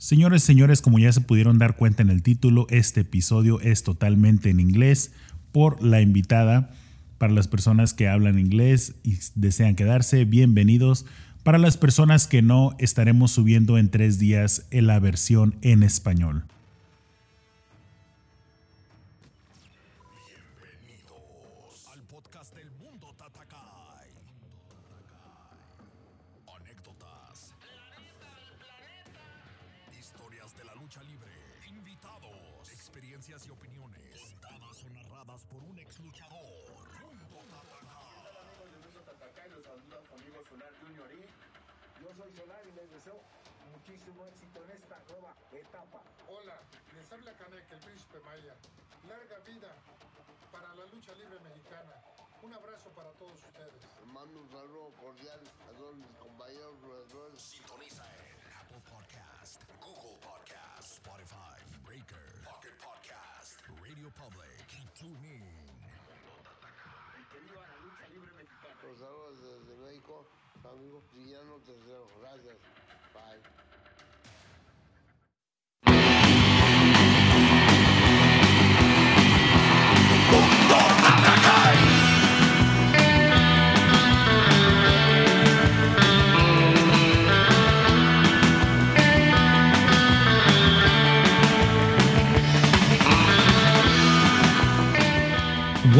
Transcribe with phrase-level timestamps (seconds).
[0.00, 4.48] Señores, señores, como ya se pudieron dar cuenta en el título, este episodio es totalmente
[4.48, 5.12] en inglés
[5.52, 6.70] por la invitada.
[7.18, 11.04] Para las personas que hablan inglés y desean quedarse, bienvenidos.
[11.42, 16.44] Para las personas que no, estaremos subiendo en tres días en la versión en español.
[54.60, 57.40] Saludo cordial a todos mis compañeros luchadores.
[57.40, 61.56] Sintoniza en Apple Podcast, Google Podcast, Spotify,
[61.86, 65.80] Breaker, Pocket Podcast, Radio Public y TuneIn.
[68.82, 70.26] Los saludos desde México,
[70.62, 72.06] amigo Villano Tercero.
[72.20, 72.56] Gracias.
[73.14, 73.69] Bye.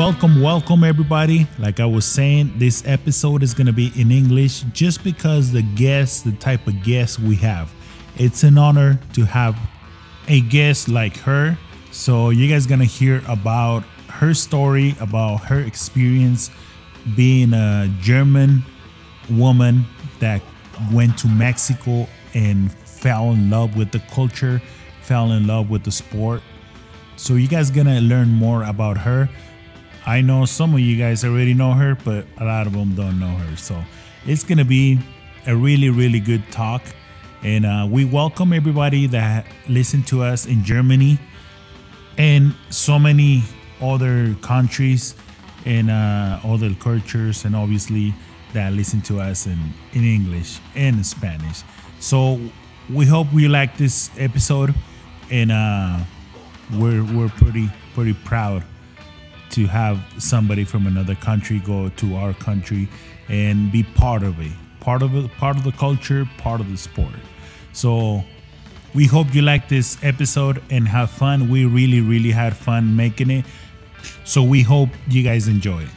[0.00, 1.46] Welcome, welcome, everybody.
[1.58, 5.60] Like I was saying, this episode is going to be in English just because the
[5.60, 7.70] guest, the type of guest we have.
[8.16, 9.58] It's an honor to have
[10.26, 11.58] a guest like her.
[11.92, 16.50] So, you guys going to hear about her story, about her experience
[17.14, 18.62] being a German
[19.28, 19.84] woman
[20.18, 20.40] that
[20.94, 24.62] went to Mexico and fell in love with the culture,
[25.02, 26.40] fell in love with the sport.
[27.16, 29.28] So you guys gonna learn more about her.
[30.06, 33.20] I know some of you guys already know her, but a lot of them don't
[33.20, 33.56] know her.
[33.56, 33.82] So
[34.26, 34.98] it's gonna be
[35.46, 36.82] a really, really good talk.
[37.42, 41.18] And uh, we welcome everybody that listen to us in Germany
[42.18, 43.42] and so many
[43.80, 45.14] other countries
[45.64, 48.14] and uh, other cultures, and obviously
[48.52, 49.58] that listen to us in,
[49.92, 51.62] in English and Spanish.
[51.98, 52.40] So
[52.92, 54.74] we hope you like this episode,
[55.30, 55.98] and uh,
[56.74, 58.64] we're we're pretty pretty proud
[59.50, 62.88] to have somebody from another country go to our country
[63.28, 66.76] and be part of it, part of it, part of the culture, part of the
[66.76, 67.14] sport.
[67.72, 68.24] So
[68.94, 71.48] we hope you like this episode and have fun.
[71.48, 73.44] We really, really had fun making it.
[74.24, 75.90] So we hope you guys enjoy it.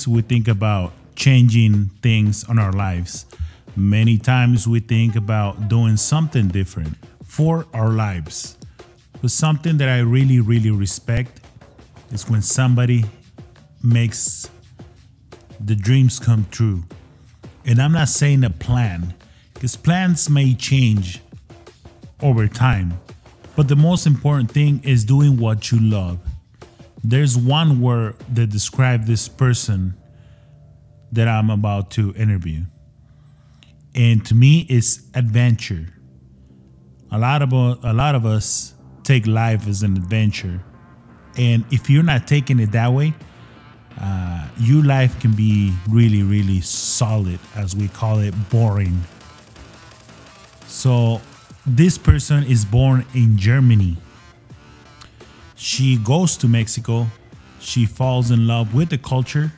[0.00, 3.26] Times we think about changing things on our lives.
[3.76, 8.56] Many times we think about doing something different for our lives.
[9.20, 11.40] But something that I really, really respect
[12.12, 13.04] is when somebody
[13.82, 14.48] makes
[15.62, 16.84] the dreams come true.
[17.66, 19.12] And I'm not saying a plan,
[19.52, 21.20] because plans may change
[22.22, 22.98] over time.
[23.54, 26.18] But the most important thing is doing what you love.
[27.02, 29.94] There's one word that describes this person
[31.12, 32.62] that I'm about to interview.
[33.94, 35.88] And to me, it's adventure.
[37.10, 40.62] A lot of a lot of us take life as an adventure,
[41.36, 43.14] and if you're not taking it that way,
[44.00, 49.02] uh, your life can be really, really solid, as we call it, boring.
[50.66, 51.20] So,
[51.66, 53.96] this person is born in Germany.
[55.62, 57.06] She goes to Mexico.
[57.60, 59.52] She falls in love with the culture,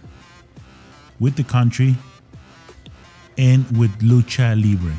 [1.21, 1.95] with the country,
[3.39, 4.97] and with lucha libre.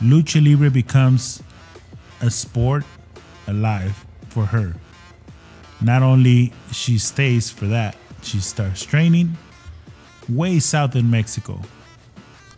[0.00, 1.42] lucha libre becomes
[2.22, 2.84] a sport
[3.46, 4.76] alive for her.
[5.78, 9.36] Not only she stays for that, she starts training
[10.26, 11.60] way south in Mexico,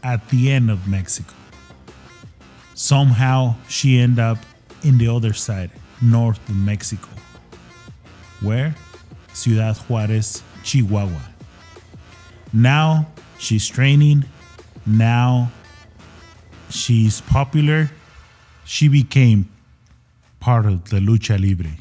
[0.05, 1.35] at the end of Mexico.
[2.75, 4.39] Somehow she end up
[4.85, 7.09] in the other side, north Mexico.
[8.41, 8.75] Where?
[9.33, 11.21] Ciudad Juarez, Chihuahua.
[12.53, 13.09] Now
[13.39, 14.25] she's training.
[14.87, 15.51] Now
[16.71, 17.91] she's popular.
[18.65, 19.49] She became
[20.41, 21.73] part of the lucha libre.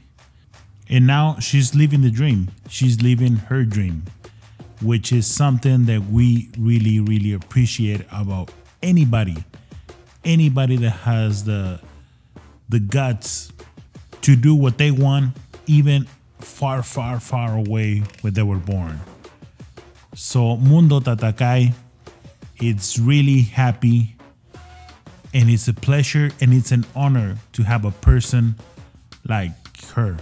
[0.89, 2.49] And now she's living the dream.
[2.69, 4.03] She's living her dream,
[4.81, 8.51] which is something that we really, really appreciate about
[8.83, 9.43] anybody.
[10.23, 11.79] Anybody that has the
[12.67, 13.51] the guts
[14.25, 15.37] to do what they want,
[15.67, 16.07] even
[16.39, 18.99] far, far, far away where they were born.
[20.15, 21.75] So Mundo Tatakai,
[22.57, 24.15] it's really happy
[25.31, 28.55] and it's a pleasure and it's an honor to have a person
[29.29, 29.51] like
[29.93, 30.17] her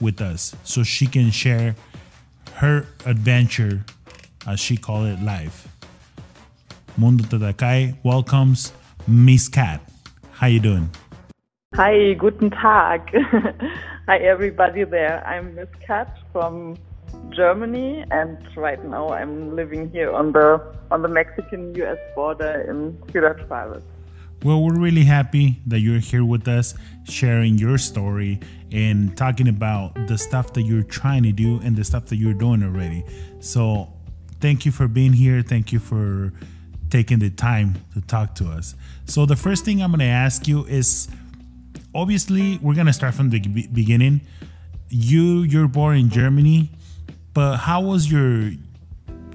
[0.00, 1.76] with us so she can share
[2.54, 3.84] her adventure
[4.46, 5.68] as she call it life.
[6.96, 8.72] mundo tatakai welcomes
[9.06, 9.82] miss Kath
[10.30, 10.88] how you doing
[11.76, 13.02] Hi, guten Tag.
[14.08, 15.22] Hi, everybody there.
[15.26, 16.78] I'm Miss Kath from
[17.28, 21.98] Germany, and right now I'm living here on the on the Mexican-U.S.
[22.14, 23.82] border in Ciudad Juarez.
[24.42, 26.72] Well, we're really happy that you're here with us,
[27.04, 28.40] sharing your story
[28.72, 32.32] and talking about the stuff that you're trying to do and the stuff that you're
[32.32, 33.04] doing already.
[33.40, 33.92] So,
[34.40, 35.42] thank you for being here.
[35.42, 36.32] Thank you for
[36.88, 38.74] taking the time to talk to us.
[39.04, 41.08] So, the first thing I'm going to ask you is
[41.96, 43.40] obviously, we're to start from the
[43.72, 44.20] beginning.
[44.88, 46.70] You you're born in Germany,
[47.34, 48.52] but how was your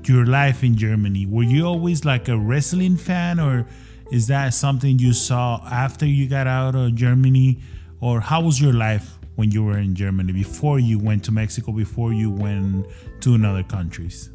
[0.04, 1.26] your life in Germany?
[1.26, 3.66] Were you always like a wrestling fan, or
[4.12, 7.60] is that something you saw after you got out of Germany?
[8.00, 11.72] Or how was your life when you were in Germany before you went to Mexico,
[11.72, 12.88] before you went
[13.22, 14.32] to another countries?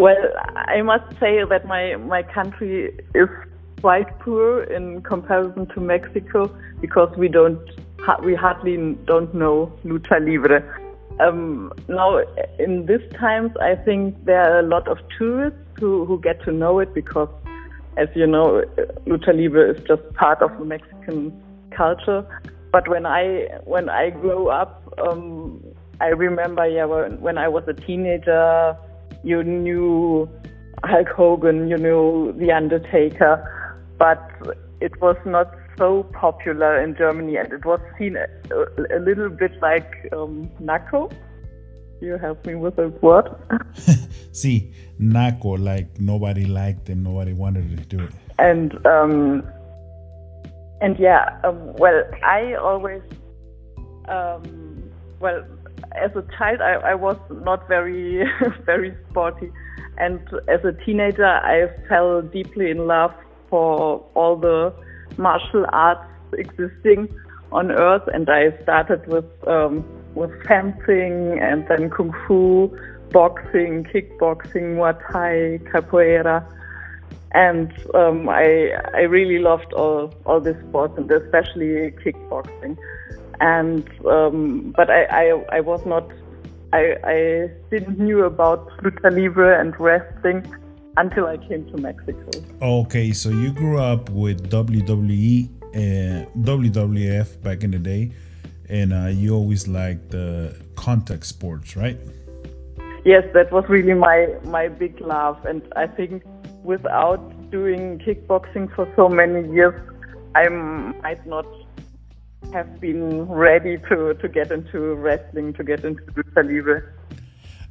[0.00, 0.16] Well,
[0.54, 3.28] I must say that my my country is
[3.82, 6.48] quite poor in comparison to Mexico
[6.80, 7.60] because we don't
[8.24, 10.60] we hardly don't know lucha libre.
[11.20, 12.22] Um, now,
[12.58, 16.52] in these times, I think there are a lot of tourists who, who get to
[16.52, 17.28] know it because,
[17.96, 18.62] as you know,
[19.06, 21.32] lucha libre is just part of the Mexican
[21.70, 22.24] culture.
[22.72, 24.72] But when I when I grew up,
[25.06, 25.62] um,
[26.00, 28.76] I remember, yeah, when, when I was a teenager,
[29.22, 30.28] you knew
[30.84, 33.61] Hulk Hogan, you knew The Undertaker,
[34.02, 34.20] but
[34.80, 38.26] it was not so popular in Germany, and it was seen a,
[38.96, 41.08] a little bit like um, Naco.
[42.00, 43.28] You help me with this word.
[44.32, 48.10] See, Naco, like nobody liked him, nobody wanted to do it.
[48.40, 49.44] and um,
[50.80, 53.02] and yeah, um, well, I always,
[54.08, 54.82] um,
[55.20, 55.44] well,
[55.94, 58.28] as a child, I, I was not very
[58.66, 59.52] very sporty,
[59.96, 63.14] and as a teenager, I fell deeply in love
[63.52, 64.72] for all the
[65.18, 67.06] martial arts existing
[67.52, 69.84] on Earth, and I started with um,
[70.14, 72.74] with fencing and then kung fu,
[73.10, 76.42] boxing, kickboxing, Muay Thai, capoeira.
[77.34, 82.78] And um, I I really loved all all these sports and especially kickboxing,
[83.40, 85.24] and um, but I, I
[85.58, 86.10] I was not
[86.72, 90.40] I I didn't knew about lucha libre and wrestling
[90.96, 92.30] until I came to Mexico.
[92.60, 98.12] Okay, so you grew up with WWE and WWF back in the day,
[98.68, 101.98] and uh, you always liked the contact sports, right?
[103.04, 106.22] Yes, that was really my my big love, and I think
[106.62, 109.74] without doing kickboxing for so many years,
[110.34, 111.46] I might not
[112.52, 116.92] have been ready to, to get into wrestling, to get into lucha libre.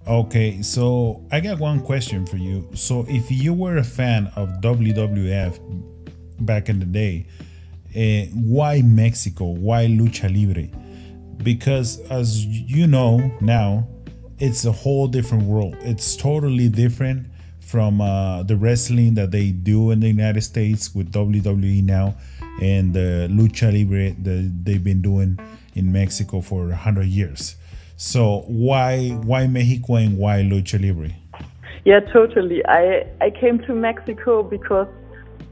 [0.08, 2.68] Okay, so I got one question for you.
[2.74, 5.60] So, if you were a fan of WWF
[6.40, 7.28] back in the day,
[7.96, 9.46] uh, why Mexico?
[9.46, 10.76] Why lucha libre?
[11.44, 13.88] Because, as you know now,
[14.40, 15.76] it's a whole different world.
[15.82, 17.28] It's totally different
[17.60, 22.16] from uh, the wrestling that they do in the United States with WWE now
[22.60, 25.40] and the lucha libre that they've been doing
[25.76, 27.56] in Mexico for 100 years.
[28.02, 31.12] So why why Mexico and why lucha libre?
[31.86, 32.66] Yeah, totally.
[32.66, 34.88] I I came to Mexico because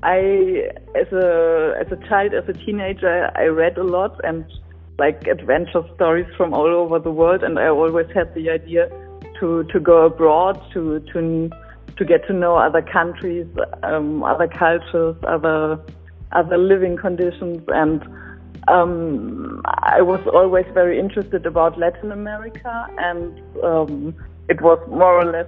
[0.02, 4.44] I as a as a child, as a teenager, I read a lot and
[4.98, 8.90] like adventure stories from all over the world, and I always had the idea
[9.40, 11.52] to to go abroad to to
[11.98, 13.46] to get to know other countries,
[13.84, 15.80] um, other cultures, other
[16.32, 18.02] other living conditions, and
[18.70, 24.16] um, I was always very interested about Latin America, and um,
[24.48, 25.48] it was more or less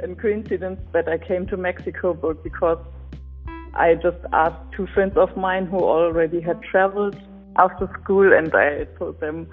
[0.00, 2.78] a coincidence that I came to Mexico, but because
[3.74, 7.16] I just asked two friends of mine who already had traveled
[7.56, 9.48] after school, and I told them,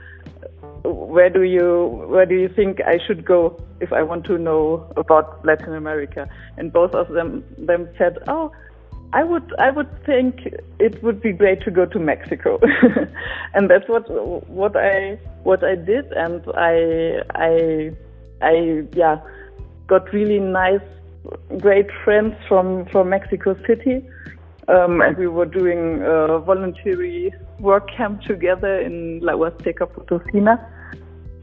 [0.83, 4.91] "Where do you where do you think I should go if I want to know
[4.97, 8.51] about Latin America?" And both of them them said, "Oh."
[9.13, 10.47] I would I would think
[10.79, 12.59] it would be great to go to Mexico,
[13.53, 14.05] and that's what
[14.49, 17.91] what I what I did, and I I
[18.41, 19.19] I yeah
[19.87, 20.81] got really nice
[21.57, 24.05] great friends from from Mexico City,
[24.67, 30.59] um, and we were doing a voluntary work camp together in La Huasteca Potosina,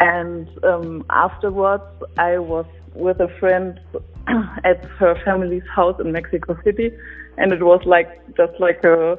[0.00, 1.85] and um, afterwards
[2.18, 3.80] I was with a friend
[4.64, 6.92] at her family's house in Mexico City,
[7.36, 9.18] and it was like just like a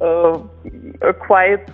[0.00, 0.40] a,
[1.02, 1.68] a quiet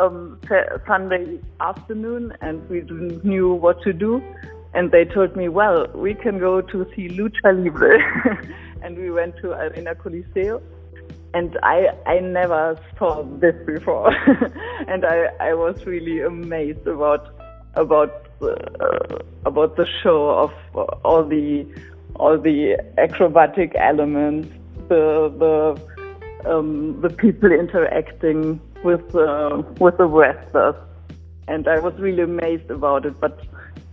[0.00, 0.38] um,
[0.86, 4.22] Sunday afternoon, and we didn't knew what to do.
[4.72, 7.98] And they told me, well, we can go to see Lucha Libre,
[8.82, 10.60] and we went to Arena Coliseo.
[11.32, 14.10] And I I never saw this before,
[14.88, 17.34] and I I was really amazed about
[17.74, 20.52] about uh, about the show of
[21.04, 21.66] all the
[22.16, 24.48] all the acrobatic elements,
[24.94, 25.06] the
[25.42, 30.76] the um, the people interacting with uh, with the wrestlers,
[31.48, 33.18] and I was really amazed about it.
[33.20, 33.40] But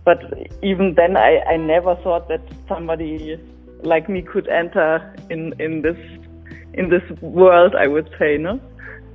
[0.04, 0.18] but
[0.62, 3.38] even then, I, I never thought that somebody
[3.82, 4.90] like me could enter
[5.30, 6.00] in in this
[6.74, 7.74] in this world.
[7.74, 8.60] I would say no,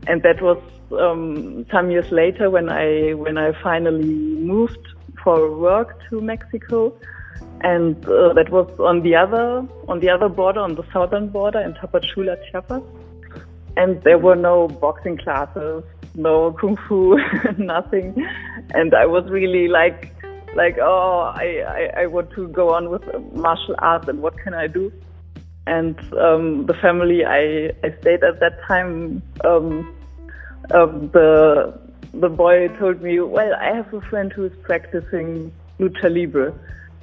[0.08, 0.60] and that was
[0.91, 4.13] um, some years later when I when I finally
[4.53, 4.86] moved
[5.24, 6.94] for work to Mexico,
[7.62, 11.60] and uh, that was on the other on the other border, on the southern border
[11.60, 12.84] in Tapachula, Chiapas,
[13.75, 15.84] and there were no boxing classes,
[16.15, 17.17] no kung fu,
[17.58, 18.15] nothing,
[18.74, 20.13] and I was really like
[20.56, 23.03] like oh I, I, I want to go on with
[23.34, 24.91] martial arts and what can I do,
[25.65, 29.22] and um, the family I I stayed at that time.
[29.44, 29.94] Um,
[30.72, 31.79] um, the
[32.13, 36.53] the boy told me, well, I have a friend who is practicing lucha libre,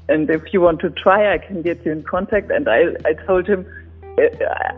[0.09, 2.51] and if you want to try, I can get you in contact.
[2.51, 3.67] And I, I told him,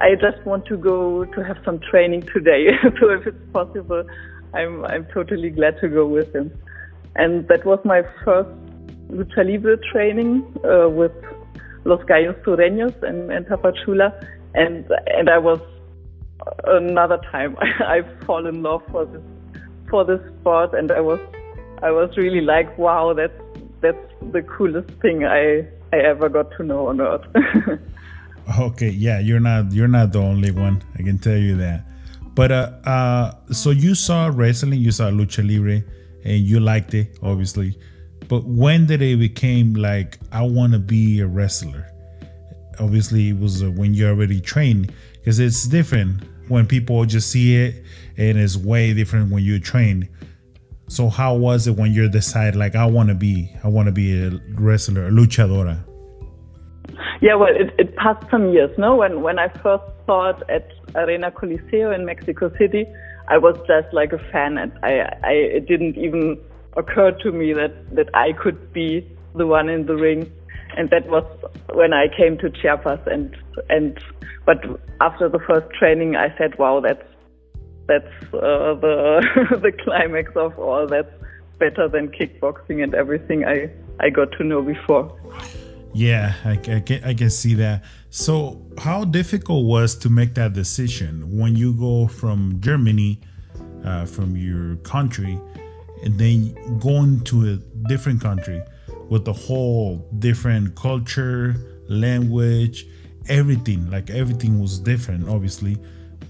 [0.00, 2.68] I just want to go to have some training today.
[3.00, 4.04] so if it's possible,
[4.54, 6.56] I'm, I'm totally glad to go with him.
[7.16, 8.50] And that was my first
[9.10, 11.12] lucha libre training uh, with
[11.84, 14.12] Los Gallos Sureños and, and Tapachula.
[14.54, 15.60] And, and I was
[16.64, 19.22] another time, I, fall in love for this
[19.88, 21.20] for this sport, and I was
[21.82, 23.32] I was really like, wow, that's
[23.86, 27.26] that's the coolest thing I I ever got to know on earth.
[28.60, 30.82] okay, yeah, you're not you're not the only one.
[30.98, 31.84] I can tell you that.
[32.34, 35.82] But uh, uh, so you saw wrestling, you saw lucha libre,
[36.24, 37.78] and you liked it, obviously.
[38.28, 41.86] But when did it became like I want to be a wrestler?
[42.78, 47.56] Obviously, it was uh, when you already trained, because it's different when people just see
[47.56, 47.84] it
[48.16, 50.08] and it's way different when you train
[50.88, 53.92] so how was it when you decide like i want to be i want to
[53.92, 55.84] be a wrestler a luchadora?
[57.20, 58.96] Yeah well it, it passed some years no?
[58.96, 62.86] When when i first saw it at arena coliseo in mexico city
[63.28, 66.38] i was just like a fan and i, I it didn't even
[66.76, 70.30] occur to me that that i could be the one in the ring.
[70.76, 71.24] And that was
[71.72, 73.36] when I came to Chiapas and
[73.68, 73.98] and
[74.44, 74.58] but
[75.00, 77.02] after the first training I said wow that's
[77.86, 79.20] that's uh, the
[79.62, 81.10] the climax of all that's
[81.58, 85.18] better than kickboxing and everything I I got to know before
[85.94, 90.52] yeah I, I, can, I can see that so how difficult was to make that
[90.52, 93.20] decision when you go from Germany
[93.84, 95.40] uh, from your country
[96.02, 98.62] and then going to a different country
[99.08, 101.54] with a whole different culture,
[101.88, 102.86] language,
[103.28, 103.90] everything.
[103.90, 105.78] Like everything was different, obviously.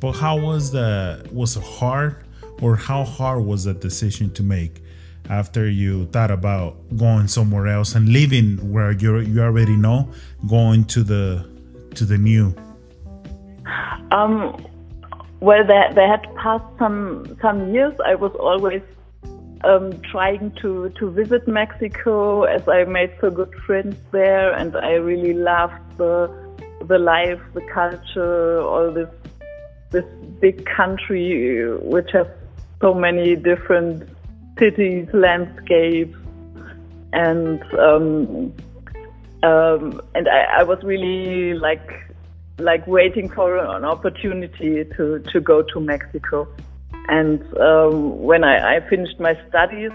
[0.07, 2.25] But how was the was it hard
[2.63, 4.81] or how hard was that decision to make
[5.29, 10.09] after you thought about going somewhere else and leaving where you you already know,
[10.49, 11.45] going to the
[11.97, 12.55] to the new?
[14.13, 14.65] Um
[15.41, 17.95] well there there had passed some some years.
[18.07, 18.83] I was always
[19.65, 24.93] um, trying to, to visit Mexico as I made so good friends there and I
[24.93, 26.31] really loved the
[26.85, 29.09] the life, the culture, all this
[29.91, 30.05] this
[30.41, 32.27] big country which has
[32.81, 34.09] so many different
[34.59, 36.17] cities, landscapes,
[37.13, 38.53] and um,
[39.43, 42.07] um, and I, I was really like
[42.59, 46.49] like waiting for an opportunity to, to go to Mexico.
[47.09, 49.91] And um, when I, I finished my studies,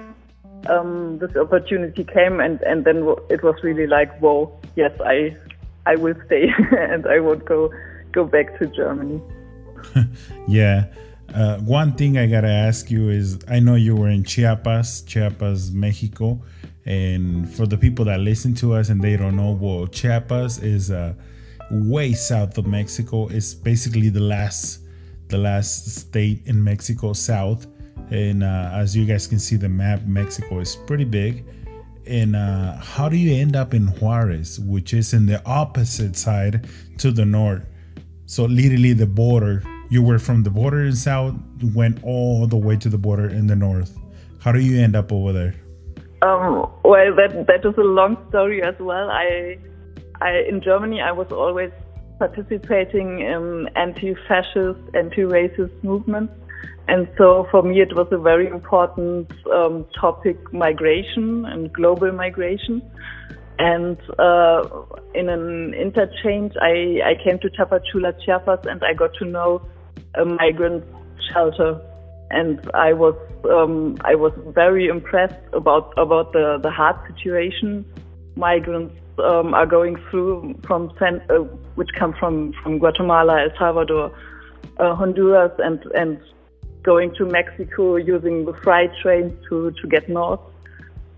[0.69, 2.98] um, this opportunity came, and, and then
[3.29, 5.36] it was really like, whoa, yes, I
[5.86, 7.74] I will stay, and I won't go
[8.12, 9.19] go back to Germany.
[10.47, 10.88] yeah.
[11.33, 15.71] Uh, one thing I gotta ask you is I know you were in Chiapas, Chiapas,
[15.71, 16.41] Mexico,
[16.85, 20.91] and for the people that listen to us and they don't know, well, Chiapas is
[20.91, 21.13] uh,
[21.69, 23.27] way south of Mexico.
[23.27, 24.79] It's basically the last
[25.29, 27.65] the last state in Mexico south,
[28.09, 31.45] and uh, as you guys can see, the map, Mexico is pretty big.
[32.05, 36.67] And uh, how do you end up in Juarez, which is in the opposite side
[36.97, 37.63] to the north?
[38.25, 41.36] So literally the border you were from the border in south,
[41.75, 44.00] went all the way to the border in the north.
[44.39, 45.53] How do you end up over there?
[46.21, 49.10] Um, well, that that is a long story as well.
[49.12, 49.57] I,
[50.21, 51.71] I in Germany, I was always
[52.19, 56.33] participating in anti-fascist, anti-racist movements,
[56.88, 62.81] and so for me it was a very important um, topic: migration and global migration.
[63.60, 64.63] And uh,
[65.13, 69.62] in an interchange, I, I came to Tapachula, Chiapas, and I got to know
[70.15, 70.84] a migrant
[71.32, 71.80] shelter,
[72.30, 73.15] and I was
[73.50, 77.86] um, I was very impressed about about the the hard situation
[78.36, 81.36] migrants um, are going through from uh,
[81.75, 84.12] which come from from Guatemala, El Salvador,
[84.77, 86.20] uh, Honduras, and and
[86.84, 90.41] going to Mexico using the freight trains to to get north,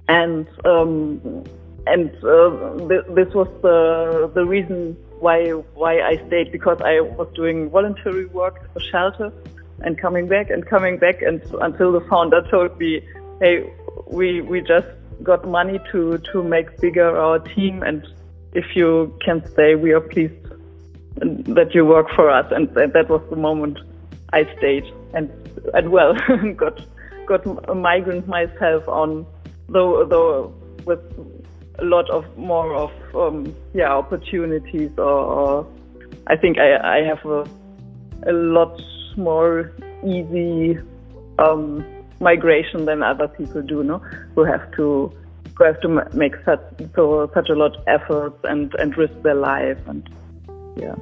[0.08, 1.44] and um,
[1.88, 5.38] and uh, th- this was the the reason why
[5.82, 9.32] why I stayed because I was doing voluntary work at a shelter
[9.80, 13.02] and coming back and coming back and until the founder told me,
[13.40, 13.56] hey,
[14.08, 14.88] we we just
[15.30, 18.06] got money to to make bigger our team and
[18.54, 20.36] if you can stay, we are pleased
[21.58, 22.52] that you work for us.
[22.52, 23.80] And, that was the moment
[24.32, 25.30] I stayed and
[25.74, 26.14] and well
[26.64, 26.82] got
[27.28, 29.26] got a migrant myself on
[29.70, 30.54] though though
[30.86, 31.02] with
[31.80, 35.68] a lot of more of um, yeah opportunities or, or,
[36.28, 37.48] I think I, I have a,
[38.28, 38.82] a lot
[39.18, 39.72] more
[40.06, 40.78] easy
[41.40, 41.84] um,
[42.20, 43.98] migration than other people do, no?
[44.36, 45.12] Who have to
[45.58, 46.62] who have to make such
[46.96, 50.10] so such a lot of efforts and and risk their life and
[50.78, 50.96] yeah.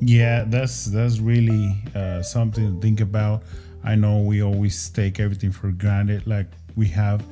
[0.00, 3.42] Yeah, that's that's really uh, something to think about.
[3.82, 7.22] I know we always take everything for granted, like we have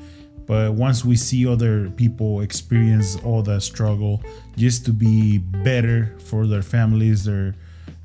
[0.47, 4.23] but once we see other people experience all that struggle
[4.57, 7.55] just to be better for their families their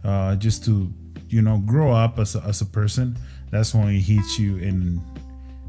[0.04, 0.92] uh, just to
[1.30, 3.18] you know grow up as a, as a person
[3.50, 4.58] that's when it hits you.
[4.58, 5.02] And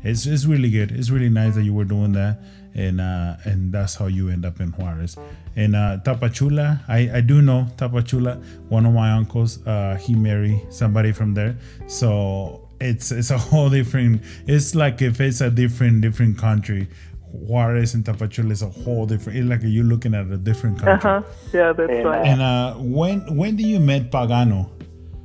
[0.02, 0.92] it's, it's really good.
[0.92, 2.40] It's really nice that you were doing that.
[2.74, 5.16] And uh, and that's how you end up in Juarez.
[5.56, 10.60] And uh, Tapachula I, I do know Tapachula one of my uncles uh, he married
[10.70, 11.56] somebody from there.
[11.88, 16.88] So it's it's a whole different it's like if it's a different different country
[17.30, 21.10] Juarez and Tapachula is a whole different it's like you're looking at a different country.
[21.10, 21.22] Uh-huh.
[21.52, 22.26] yeah that's and, right.
[22.26, 24.70] And uh when when do you met Pagano?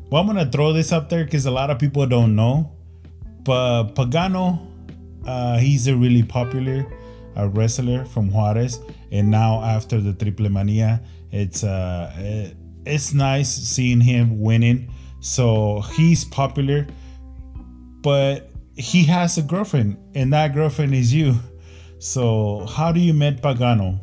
[0.10, 2.72] Well I'm gonna throw this up there because a lot of people don't know
[3.44, 4.68] but Pagano
[5.26, 6.86] uh he's a really popular
[7.38, 8.80] uh, wrestler from Juarez
[9.12, 12.52] and now after the Triple Mania it's uh
[12.86, 14.92] it's nice seeing him winning.
[15.20, 16.86] So he's popular
[18.04, 21.36] but he has a girlfriend, and that girlfriend is you.
[22.00, 24.00] So how do you met Pagano?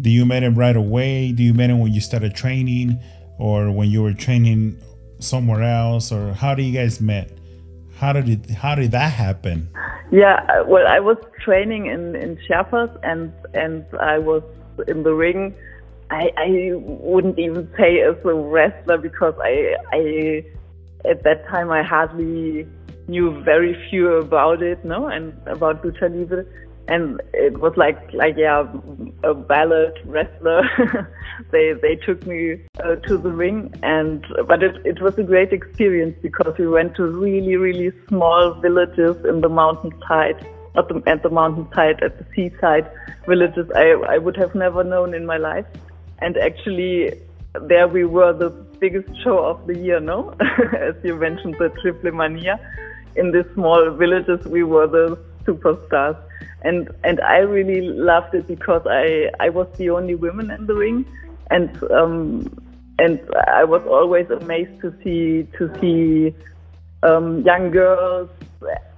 [0.00, 1.32] Do you met him right away?
[1.32, 2.98] Do you met him when you started training,
[3.38, 4.78] or when you were training
[5.20, 7.30] somewhere else, or how do you guys met?
[7.96, 9.68] How did it, how did that happen?
[10.10, 14.42] Yeah, well, I was training in in Chiapas, and and I was
[14.88, 15.54] in the ring.
[16.10, 20.44] I, I wouldn't even say as a wrestler because I I
[21.04, 22.66] at that time I hardly
[23.08, 26.44] knew very few about it, no, and about lucha libre,
[26.88, 28.66] and it was like like yeah,
[29.24, 30.62] a ballet wrestler.
[31.50, 35.52] they they took me uh, to the ring, and but it it was a great
[35.52, 40.46] experience because we went to really really small villages in the mountainside.
[40.76, 42.90] At the, at the mountainside, at the seaside
[43.26, 45.64] villages, I, I would have never known in my life.
[46.18, 47.18] And actually,
[47.62, 50.34] there we were the biggest show of the year, no?
[50.78, 52.60] As you mentioned, the Triple Mania
[53.16, 56.18] in these small villages, we were the superstars.
[56.62, 60.74] And and I really loved it because I I was the only woman in the
[60.74, 61.06] ring,
[61.50, 62.48] and um,
[62.98, 66.34] and I was always amazed to see to see
[67.02, 68.30] um, young girls,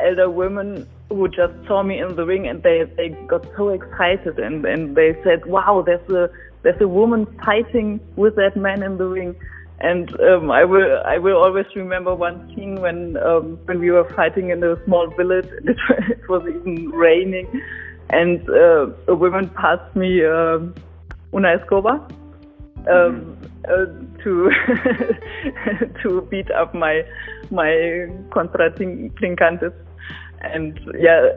[0.01, 4.39] elder women who just saw me in the ring and they, they got so excited
[4.39, 6.31] and, and they said, wow, there's a
[6.63, 9.35] there's a woman fighting with that man in the ring
[9.81, 14.09] And um, I will I will always remember one scene when um, when we were
[14.17, 15.47] fighting in a small village.
[15.47, 15.77] And it,
[16.11, 17.47] it was even raining,
[18.11, 20.75] and uh, a woman passed me um,
[21.33, 22.01] una escoba
[22.91, 23.37] um,
[23.69, 23.87] uh,
[24.25, 24.51] to
[26.03, 27.05] to beat up my
[27.51, 27.71] my
[28.31, 29.75] contratrincantes,
[30.41, 31.29] and yeah,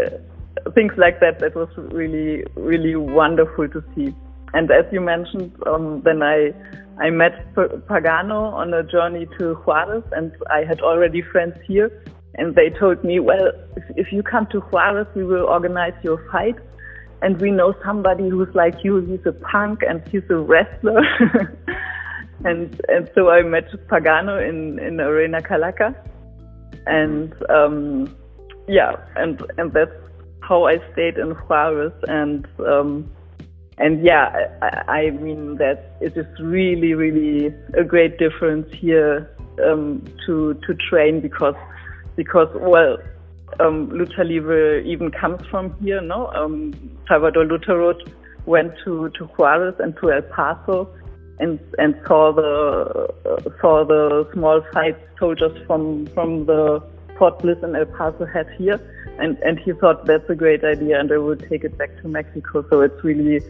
[0.74, 1.40] things like that.
[1.40, 4.16] That was really really wonderful to see.
[4.54, 6.54] And as you mentioned, um, then I
[7.02, 11.90] I met Pagano on a journey to Juarez, and I had already friends here,
[12.36, 16.24] and they told me, well, if, if you come to Juarez, we will organize your
[16.32, 16.56] fight
[17.22, 21.02] and we know somebody who's like you, he's a punk and he's a wrestler.
[22.46, 25.96] and and so I met Pagano in, in Arena Calaca.
[26.88, 28.16] And um,
[28.68, 29.92] yeah, and and that's
[30.42, 33.12] how I stayed in Juarez and um,
[33.78, 39.30] and yeah, I, I mean that it is really, really a great difference here
[39.66, 41.56] um, to to train because
[42.16, 42.98] because well
[43.60, 46.02] um, lucha libre even comes from here.
[46.02, 46.74] No, um,
[47.08, 48.02] Salvador Lutteroth
[48.46, 50.90] went to, to Juarez and to El Paso
[51.40, 56.82] and and saw the uh, saw the small fight soldiers from from the
[57.18, 58.80] Fort Bliss and El Paso had here,
[59.20, 62.08] and and he thought that's a great idea, and I would take it back to
[62.08, 62.66] Mexico.
[62.70, 63.42] So it's really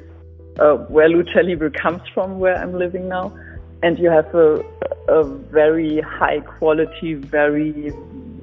[0.60, 3.36] uh, where lucha libre comes from, where I'm living now,
[3.84, 4.64] and you have a
[5.08, 7.92] a very high quality, very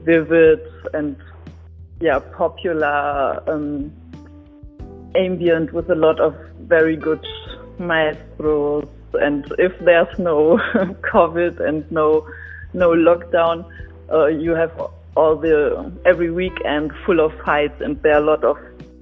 [0.04, 0.60] vivid
[0.92, 1.16] and
[2.00, 3.92] yeah, popular um,
[5.14, 7.24] ambient with a lot of very good
[7.78, 8.88] maestros.
[9.14, 10.58] And if there's no
[11.12, 12.28] COVID and no
[12.72, 13.64] no lockdown,
[14.12, 14.72] uh, you have
[15.16, 18.56] all the every weekend full of fights, and there are a lot of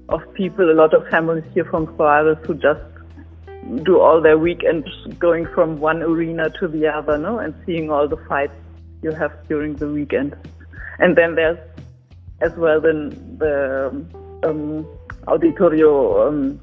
[0.09, 2.81] of people, a lot of families here from Juarez who just
[3.85, 8.07] do all their weekends going from one arena to the other, no, and seeing all
[8.07, 8.55] the fights
[9.03, 10.37] you have during the weekend.
[10.99, 11.59] And then there's
[12.41, 14.87] as well the, the um,
[15.27, 16.61] Auditorio um,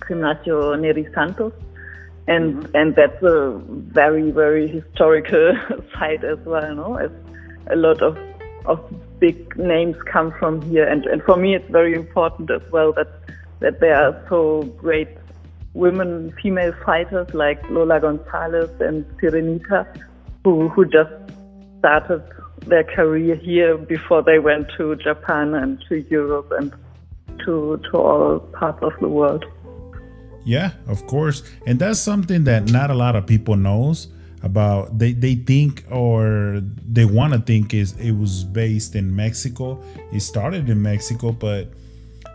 [0.00, 1.52] Gimnasio Neri Santos.
[2.26, 2.76] And, mm-hmm.
[2.76, 3.60] and that's a
[3.92, 5.56] very, very historical
[5.94, 6.96] site as well, no?
[6.96, 7.10] As
[7.68, 8.18] a lot of,
[8.66, 8.80] of
[9.18, 10.86] big names come from here.
[10.86, 13.08] And, and for me, it's very important as well that,
[13.60, 15.08] that there are so great
[15.74, 19.86] women, female fighters like Lola Gonzalez and Sirenita,
[20.44, 21.12] who, who just
[21.78, 22.22] started
[22.66, 26.72] their career here before they went to Japan and to Europe and
[27.44, 29.44] to to all parts of the world.
[30.44, 31.42] Yeah, of course.
[31.66, 34.08] And that's something that not a lot of people knows
[34.42, 39.82] about they, they think or they want to think is it was based in Mexico.
[40.12, 41.68] It started in Mexico, but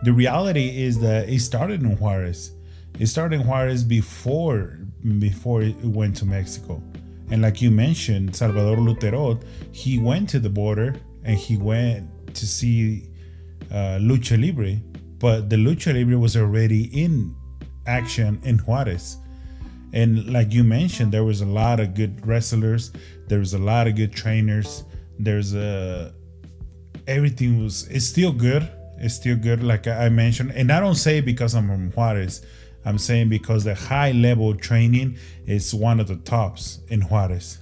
[0.02, 2.52] the reality is that it started in Juarez.
[2.98, 4.78] It started in Juarez before
[5.18, 6.82] before it went to Mexico.
[7.30, 12.46] And like you mentioned, Salvador Lutteroth, he went to the border and he went to
[12.46, 13.08] see
[13.70, 14.80] uh, Lucha Libre,
[15.18, 17.34] but the Lucha Libre was already in
[17.86, 19.18] action in Juarez.
[19.92, 22.92] And like you mentioned, there was a lot of good wrestlers,
[23.28, 24.84] there was a lot of good trainers.
[25.18, 26.12] There's a
[27.06, 28.68] everything was it's still good.
[28.98, 30.52] It's still good, like I mentioned.
[30.52, 32.44] And I don't say because I'm from Juarez.
[32.86, 37.58] I'm saying because the high level training is one of the tops in Juarez.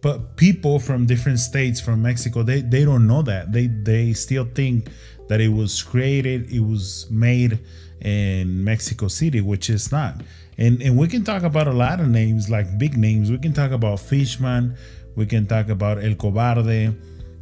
[0.00, 3.52] But people from different states from Mexico, they, they don't know that.
[3.52, 4.88] They they still think
[5.28, 7.58] that it was created, it was made
[8.00, 10.22] in Mexico City, which is not.
[10.56, 13.32] And and we can talk about a lot of names, like big names.
[13.32, 14.76] We can talk about Fishman,
[15.16, 16.94] we can talk about El Cobarde,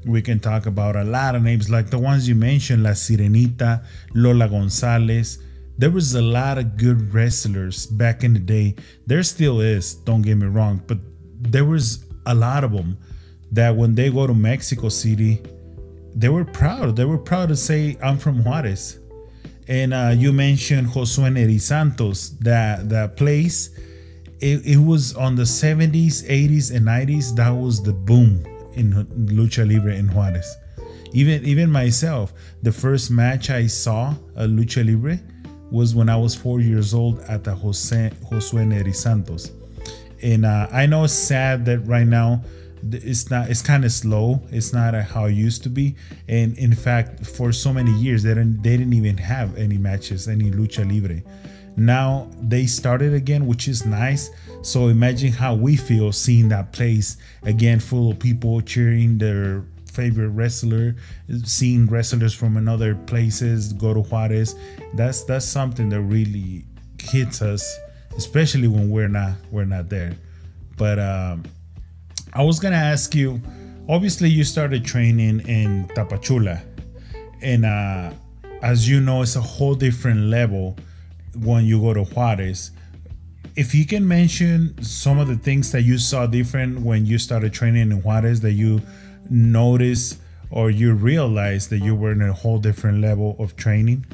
[0.06, 3.84] we can talk about a lot of names like the ones you mentioned, La Sirenita,
[4.14, 5.38] Lola Gonzalez,
[5.78, 8.74] there was a lot of good wrestlers back in the day.
[9.06, 10.98] There still is, don't get me wrong, but
[11.40, 12.96] there was a lot of them
[13.52, 15.42] that when they go to Mexico City,
[16.14, 16.96] they were proud.
[16.96, 18.98] They were proud to say, I'm from Juarez.
[19.68, 23.70] And uh, you mentioned Josue Neri Santos, that, that place.
[24.40, 27.34] It, it was on the 70s, 80s, and 90s.
[27.36, 28.92] That was the boom in
[29.28, 30.56] Lucha Libre in Juarez.
[31.12, 35.18] Even even myself, the first match I saw a Lucha Libre,
[35.70, 39.50] was when I was four years old at the Jose, Josue Neri Santos.
[40.22, 42.42] And uh, I know it's sad that right now
[42.82, 44.40] it's not it's kind of slow.
[44.50, 45.96] It's not how it used to be.
[46.28, 50.28] And in fact for so many years they didn't they didn't even have any matches
[50.28, 51.22] any lucha libre.
[51.76, 54.30] Now they started again which is nice.
[54.62, 59.64] So imagine how we feel seeing that place again full of people cheering their
[59.96, 60.94] favorite wrestler,
[61.44, 64.54] seeing wrestlers from another places go to Juarez.
[64.94, 66.64] That's that's something that really
[67.00, 67.78] hits us,
[68.16, 70.14] especially when we're not we're not there.
[70.76, 71.44] But um,
[72.34, 73.40] I was gonna ask you.
[73.88, 76.60] Obviously, you started training in Tapachula,
[77.40, 78.10] and uh,
[78.62, 80.76] as you know, it's a whole different level
[81.36, 82.72] when you go to Juarez.
[83.56, 87.54] If you can mention some of the things that you saw different when you started
[87.54, 88.82] training in Juarez that you
[89.30, 90.18] noticed
[90.50, 94.04] or you realized that you were in a whole different level of training.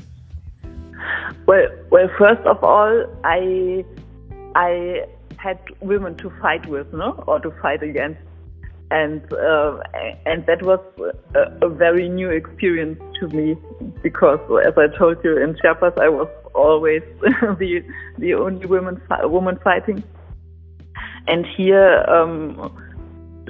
[1.46, 3.84] Well, well, first of all, I
[4.54, 5.06] I
[5.38, 8.20] had women to fight with, no, or to fight against,
[8.92, 9.80] and uh,
[10.26, 10.80] and that was
[11.34, 13.56] a, a, very new experience to me
[14.02, 17.82] because, as I told you, in Chiapas I was always the
[18.18, 20.04] the only woman woman fighting,
[21.26, 22.70] and here um,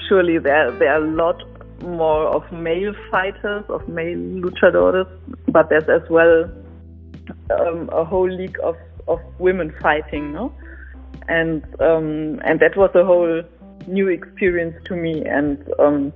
[0.08, 1.42] surely there there are a lot
[1.82, 5.08] more of male fighters, of male luchadores,
[5.48, 6.48] but there's as well
[7.58, 8.76] um, a whole league of,
[9.08, 10.54] of women fighting, no?
[11.26, 13.42] And um, and that was a whole
[13.88, 15.24] new experience to me.
[15.24, 16.12] And um,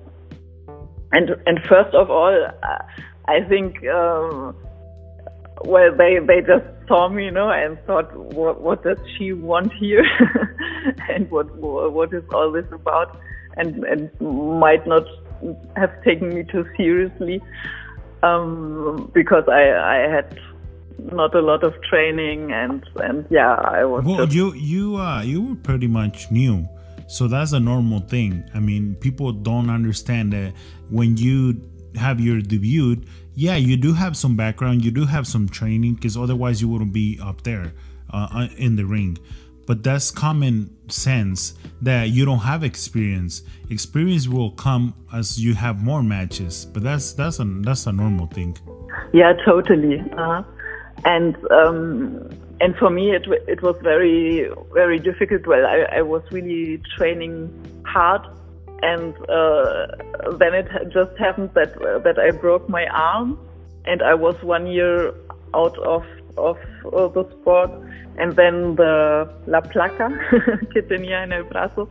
[1.12, 2.48] and and first of all,
[3.28, 4.52] I think uh,
[5.64, 9.72] well they they just saw me, you know, and thought, what what does she want
[9.72, 10.04] here,
[11.08, 13.18] and what what is all this about,
[13.56, 15.04] and and might not
[15.76, 17.42] have taken me too seriously
[18.22, 20.38] um, because I I had
[20.98, 24.04] not a lot of training and and yeah I was.
[24.04, 26.68] Well, you you uh you were pretty much new,
[27.06, 28.44] so that's a normal thing.
[28.54, 30.52] I mean, people don't understand that
[30.90, 31.60] when you
[31.96, 33.02] have your debut,
[33.34, 36.92] yeah, you do have some background, you do have some training, because otherwise you wouldn't
[36.92, 37.72] be up there
[38.12, 39.18] uh, uh in the ring.
[39.66, 43.42] But that's common sense that you don't have experience.
[43.68, 48.26] Experience will come as you have more matches but that's that's a that's a normal
[48.26, 48.56] thing.
[49.12, 50.42] Yeah totally uh,
[51.04, 56.22] and um, and for me it it was very very difficult well i, I was
[56.30, 57.50] really training
[57.84, 58.22] hard
[58.82, 59.86] and uh,
[60.38, 63.38] then it just happened that uh, that i broke my arm
[63.84, 65.14] and i was one year
[65.54, 66.04] out of
[66.36, 66.58] of
[66.92, 67.70] uh, the sport
[68.18, 70.08] and then the La Placa
[70.72, 71.88] que tenía en el brazo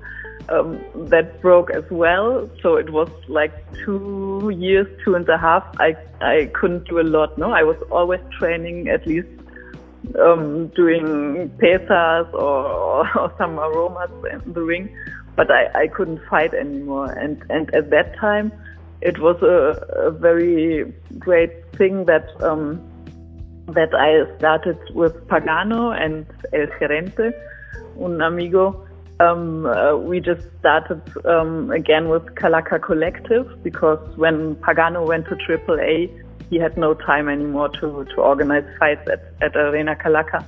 [0.49, 2.49] um, that broke as well.
[2.61, 5.63] So it was like two years, two and a half.
[5.79, 7.37] I I couldn't do a lot.
[7.37, 9.27] No, I was always training at least
[10.19, 14.95] um, doing pesas or, or some aromas in the ring,
[15.35, 17.11] but I, I couldn't fight anymore.
[17.11, 18.51] And and at that time,
[19.01, 22.25] it was a, a very great thing that.
[22.41, 22.81] Um,
[23.67, 27.33] that I started with Pagano and El Gerente,
[27.99, 28.85] un amigo.
[29.19, 35.35] Um, uh, we just started um, again with Calaca Collective because when Pagano went to
[35.35, 40.47] AAA, he had no time anymore to, to organize fights at, at Arena Calaca.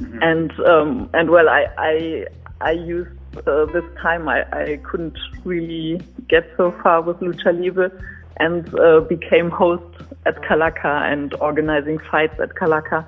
[0.00, 0.22] Mm-hmm.
[0.22, 2.26] And um, and well, I I,
[2.60, 3.10] I used
[3.46, 4.28] uh, this time.
[4.28, 7.90] I, I couldn't really get so far with Lucha Libre,
[8.38, 9.82] and uh, became host
[10.26, 13.04] at Calaca and organizing fights at Calaca.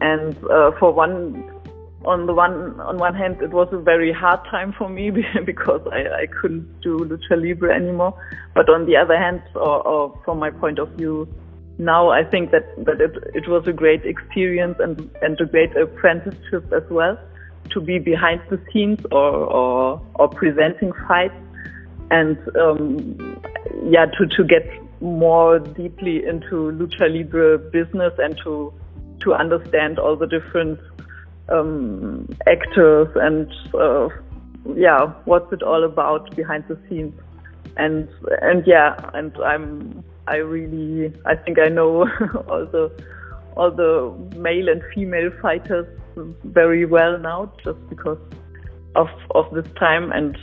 [0.00, 1.50] And uh, for one,
[2.04, 5.10] on the one on one hand, it was a very hard time for me
[5.44, 8.14] because I, I couldn't do lucha libre anymore.
[8.54, 11.28] But on the other hand, or, or from my point of view,
[11.80, 15.74] now I think that that it, it was a great experience and and a great
[15.76, 17.18] apprenticeship as well
[17.70, 21.34] to be behind the scenes or or, or presenting fights
[22.10, 23.40] and um,
[23.88, 24.66] yeah, to to get
[25.00, 28.72] more deeply into lucha libre business and to
[29.20, 30.78] to understand all the different
[31.48, 34.08] um, actors and uh,
[34.76, 37.14] yeah, what's it all about behind the scenes,
[37.78, 38.06] and
[38.42, 42.02] and yeah, and I'm I really I think I know
[42.48, 42.90] all the
[43.56, 45.86] all the male and female fighters
[46.44, 48.18] very well now just because
[48.96, 50.36] of of this time and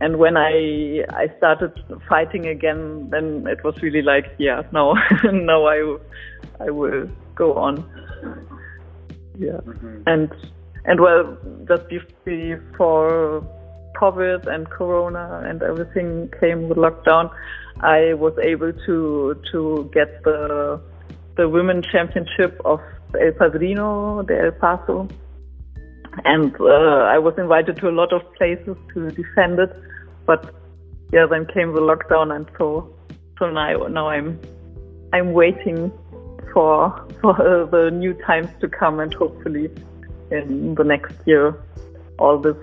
[0.00, 1.72] and when I I started
[2.08, 7.84] fighting again, then it was really like, yeah, no, no, I I will go on.
[9.38, 10.02] Yeah, mm-hmm.
[10.06, 10.30] and
[10.84, 11.88] and well, just
[12.24, 13.42] before
[14.00, 17.30] COVID and Corona and everything came with lockdown,
[17.80, 20.80] I was able to to get the
[21.36, 22.80] the women championship of
[23.14, 25.08] El Padrino de El Paso
[26.24, 29.74] and uh, I was invited to a lot of places to defend it.
[30.26, 30.54] But
[31.12, 32.94] yeah, then came the lockdown, and so
[33.38, 34.40] so now now I'm
[35.12, 35.92] I'm waiting
[36.52, 39.70] for for uh, the new times to come, and hopefully
[40.30, 41.56] in the next year
[42.18, 42.56] all this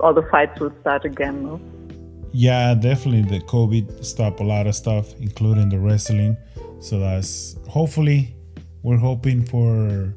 [0.00, 1.44] all the fights will start again.
[1.44, 1.60] No?
[2.32, 3.38] Yeah, definitely.
[3.38, 6.36] The COVID stopped a lot of stuff, including the wrestling.
[6.80, 8.34] So that's hopefully
[8.82, 10.14] we're hoping for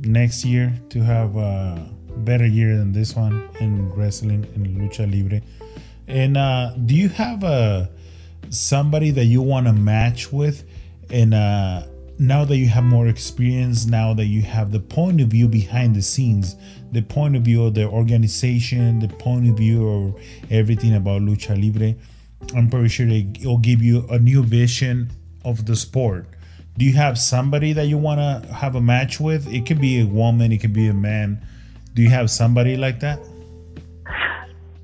[0.00, 5.40] next year to have a better year than this one in wrestling in lucha libre
[6.06, 7.90] And uh, do you have a
[8.50, 10.64] somebody that you want to match with?
[11.10, 11.86] And uh,
[12.18, 15.94] now that you have more experience, now that you have the point of view behind
[15.94, 16.56] the scenes,
[16.92, 20.20] the point of view of the organization, the point of view of
[20.50, 21.94] everything about lucha libre,
[22.54, 25.10] I'm pretty sure it'll give you a new vision
[25.44, 26.26] of the sport.
[26.76, 29.52] Do you have somebody that you want to have a match with?
[29.52, 31.44] It could be a woman, it could be a man.
[31.94, 33.18] Do you have somebody like that?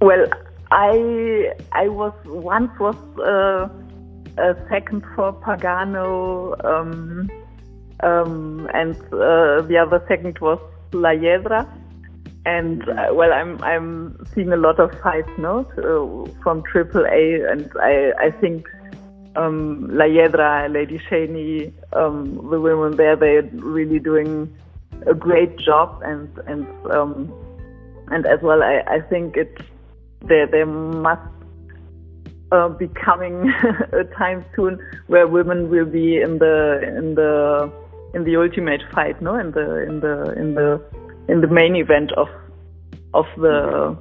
[0.01, 0.27] Well,
[0.73, 3.69] I I was once was uh,
[4.43, 7.31] a second for Pagano, um,
[8.01, 10.59] um, and uh, the other second was
[10.93, 11.67] La Hiedra.
[12.46, 17.70] And uh, well, I'm I'm seeing a lot of fights now uh, from AAA, and
[17.80, 18.68] I I think
[19.37, 24.54] um, La Hiedra, Lady Shani, um, the women there, they're really doing
[25.07, 27.33] a great job, and and um,
[28.09, 29.59] and as well, I, I think it
[30.22, 31.22] there there must
[32.52, 33.52] uh, be coming
[33.92, 37.72] a time soon where women will be in the in the
[38.14, 40.80] in the ultimate fight, no, in the in the in the
[41.29, 42.29] in the main event of
[43.13, 43.97] of the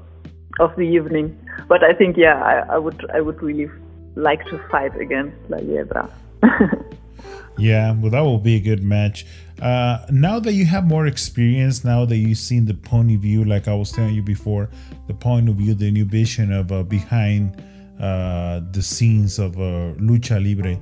[0.60, 1.38] of the evening.
[1.68, 3.70] But I think, yeah, I, I would I would really
[4.16, 6.10] like to fight against La Hiedra.
[7.58, 9.26] yeah, well, that will be a good match.
[9.62, 13.46] Uh, now that you have more experience, now that you've seen the point of view,
[13.46, 14.70] like I was telling you before,
[15.08, 17.62] the point of view, the new vision of uh, behind
[18.00, 20.80] uh, the scenes of uh, lucha libre.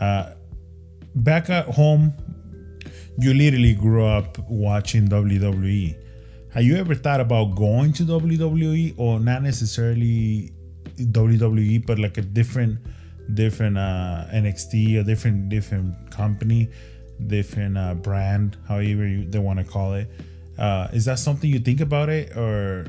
[0.00, 0.30] Uh,
[1.16, 2.12] back at home,
[3.18, 5.96] you literally grew up watching WWE.
[6.52, 10.52] Have you ever thought about going to WWE or not necessarily
[10.96, 12.78] WWE, but like a different,
[13.34, 16.70] different uh, NXT, a different, different company,
[17.26, 20.08] different uh, brand, however you, they want to call it?
[20.58, 22.86] Uh, is that something you think about it, or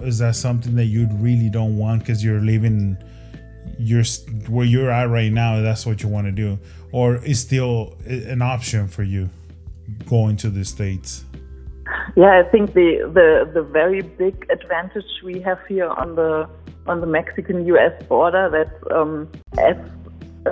[0.00, 2.96] is that something that you really don't want because you're living
[3.78, 4.04] you're
[4.48, 6.58] where you're at right now that's what you want to do
[6.90, 9.30] or is still an option for you
[10.06, 11.24] going to the states
[12.16, 16.48] yeah i think the the the very big advantage we have here on the
[16.86, 19.76] on the mexican us border that um, as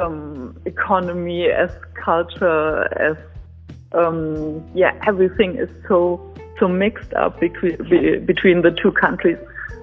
[0.00, 3.16] um, economy as culture as
[3.92, 7.76] um, yeah everything is so so mixed up between
[8.26, 9.38] between the two countries.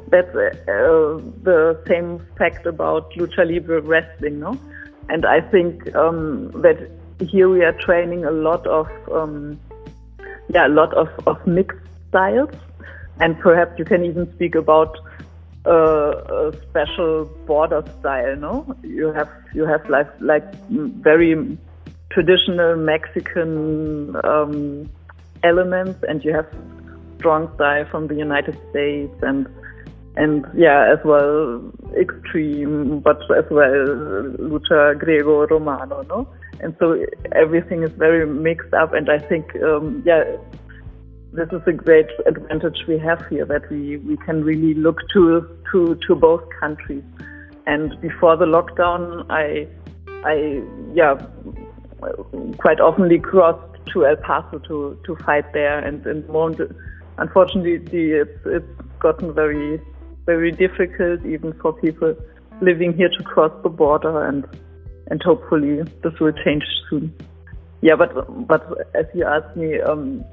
[0.10, 4.58] That's uh, the same fact about lucha libre wrestling, no?
[5.10, 9.60] And I think um, that here we are training a lot of um,
[10.50, 12.54] yeah a lot of, of mixed styles,
[13.20, 14.98] and perhaps you can even speak about
[15.66, 18.36] uh, a special border style.
[18.36, 21.58] No, you have you have like like very
[22.10, 24.16] traditional Mexican.
[24.24, 24.90] Um,
[25.44, 26.48] elements, and you have
[27.18, 29.48] strong style from the United States and
[30.16, 31.62] and yeah, as well
[31.96, 33.86] extreme, but as well
[34.40, 36.28] lucha Griego Romano, no?
[36.60, 40.24] And so everything is very mixed up, and I think um, yeah,
[41.34, 45.48] this is a great advantage we have here that we we can really look to
[45.72, 47.04] to to both countries.
[47.68, 49.68] And before the lockdown, I
[50.24, 51.16] I yeah
[52.58, 55.80] quite oftenly crossed to El Paso to, to fight there.
[55.80, 56.24] And, and
[57.18, 59.82] unfortunately, it's, it's gotten very,
[60.26, 62.16] very difficult even for people
[62.62, 64.26] living here to cross the border.
[64.28, 64.46] And,
[65.10, 67.14] and hopefully this will change soon.
[67.82, 68.66] Yeah, but, but
[68.96, 70.24] as you asked me, um,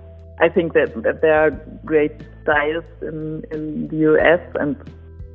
[0.40, 1.50] I think that, that there are
[1.84, 4.76] great styles in, in the US and,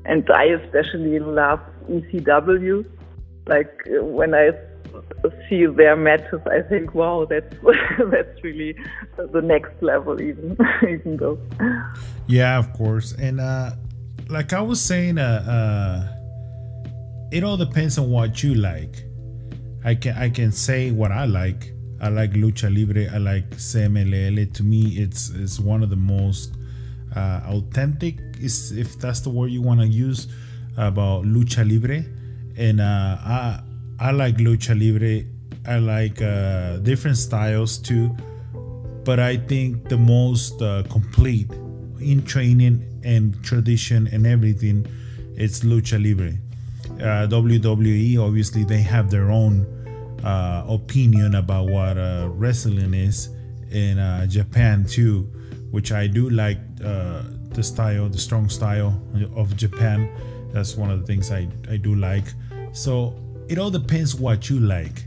[0.05, 2.85] and I especially love ECW.
[3.47, 4.51] Like when I
[5.49, 7.55] see their matches, I think, wow, that's
[8.11, 8.75] that's really
[9.17, 11.39] the next level, even even though.
[12.27, 13.71] Yeah, of course, and uh,
[14.29, 19.03] like I was saying, uh, uh, it all depends on what you like.
[19.83, 21.73] I can I can say what I like.
[22.01, 23.09] I like lucha libre.
[23.13, 24.53] I like CMLL.
[24.53, 26.55] To me, it's it's one of the most
[27.15, 30.27] uh, authentic, is if that's the word you want to use
[30.77, 32.03] about lucha libre,
[32.57, 33.61] and uh, I
[33.99, 35.25] I like lucha libre.
[35.67, 38.15] I like uh, different styles too,
[39.03, 41.51] but I think the most uh, complete
[41.99, 44.87] in training and tradition and everything,
[45.35, 46.33] it's lucha libre.
[46.99, 49.65] Uh, WWE obviously they have their own
[50.23, 53.29] uh, opinion about what uh, wrestling is
[53.71, 55.21] in uh, Japan too,
[55.71, 59.01] which I do like the style, the strong style
[59.35, 60.09] of Japan.
[60.51, 62.25] That's one of the things I, I do like.
[62.73, 65.05] So it all depends what you like.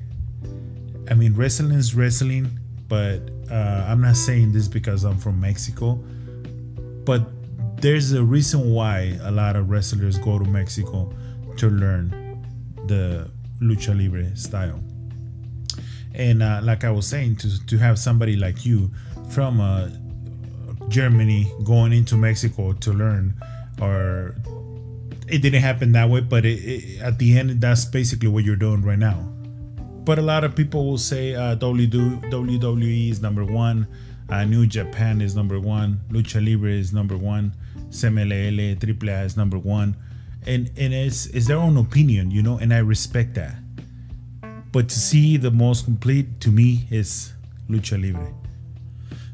[1.10, 2.50] I mean, wrestling is wrestling,
[2.88, 3.20] but
[3.50, 5.94] uh, I'm not saying this because I'm from Mexico.
[7.04, 7.22] But
[7.80, 11.12] there's a reason why a lot of wrestlers go to Mexico
[11.56, 12.10] to learn
[12.86, 13.30] the
[13.60, 14.80] lucha libre style.
[16.14, 18.90] And uh, like I was saying, to to have somebody like you
[19.30, 19.88] from uh,
[20.88, 23.34] Germany going into Mexico to learn,
[23.80, 24.34] or
[25.28, 28.56] it didn't happen that way, but it, it, at the end, that's basically what you're
[28.56, 29.28] doing right now.
[30.04, 33.86] But a lot of people will say uh, WWE is number one,
[34.28, 37.54] uh, New Japan is number one, Lucha Libre is number one,
[37.88, 39.96] CMLL, AAA is number one,
[40.46, 43.54] and and it's it's their own opinion, you know, and I respect that.
[44.72, 47.32] But to see the most complete to me is
[47.68, 48.32] Lucha Libre.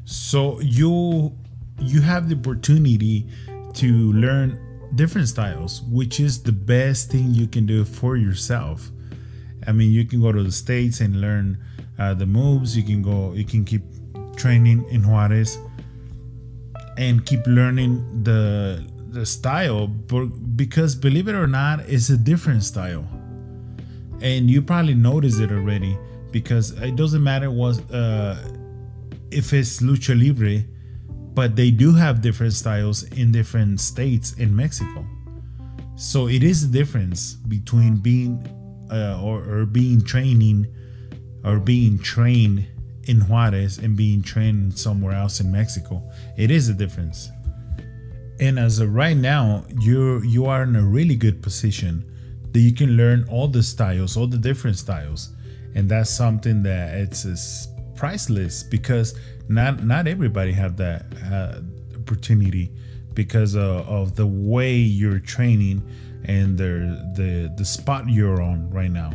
[0.05, 1.33] So you
[1.79, 3.27] you have the opportunity
[3.75, 4.59] to learn
[4.95, 8.89] different styles, which is the best thing you can do for yourself.
[9.67, 11.57] I mean, you can go to the states and learn
[11.97, 12.75] uh, the moves.
[12.75, 13.83] You can go, you can keep
[14.35, 15.57] training in Juarez
[16.97, 19.87] and keep learning the the style.
[19.87, 23.07] Because believe it or not, it's a different style,
[24.21, 25.97] and you probably noticed it already.
[26.31, 28.35] Because it doesn't matter what uh,
[29.31, 30.63] if it's lucha libre
[31.39, 35.05] but they do have different styles in different states in Mexico.
[35.95, 38.45] So it is a difference between being
[38.91, 40.67] uh, or, or being training
[41.45, 42.67] or being trained
[43.03, 46.03] in Juarez and being trained somewhere else in Mexico.
[46.37, 47.29] It is a difference.
[48.39, 52.05] And as of right now, you you are in a really good position
[52.51, 55.29] that you can learn all the styles, all the different styles,
[55.75, 59.17] and that's something that it's, it's priceless because
[59.49, 61.59] not not everybody have that uh,
[61.97, 62.71] opportunity
[63.13, 65.81] because of, of, the way you're training
[66.25, 69.11] and the the the spot you're on right now.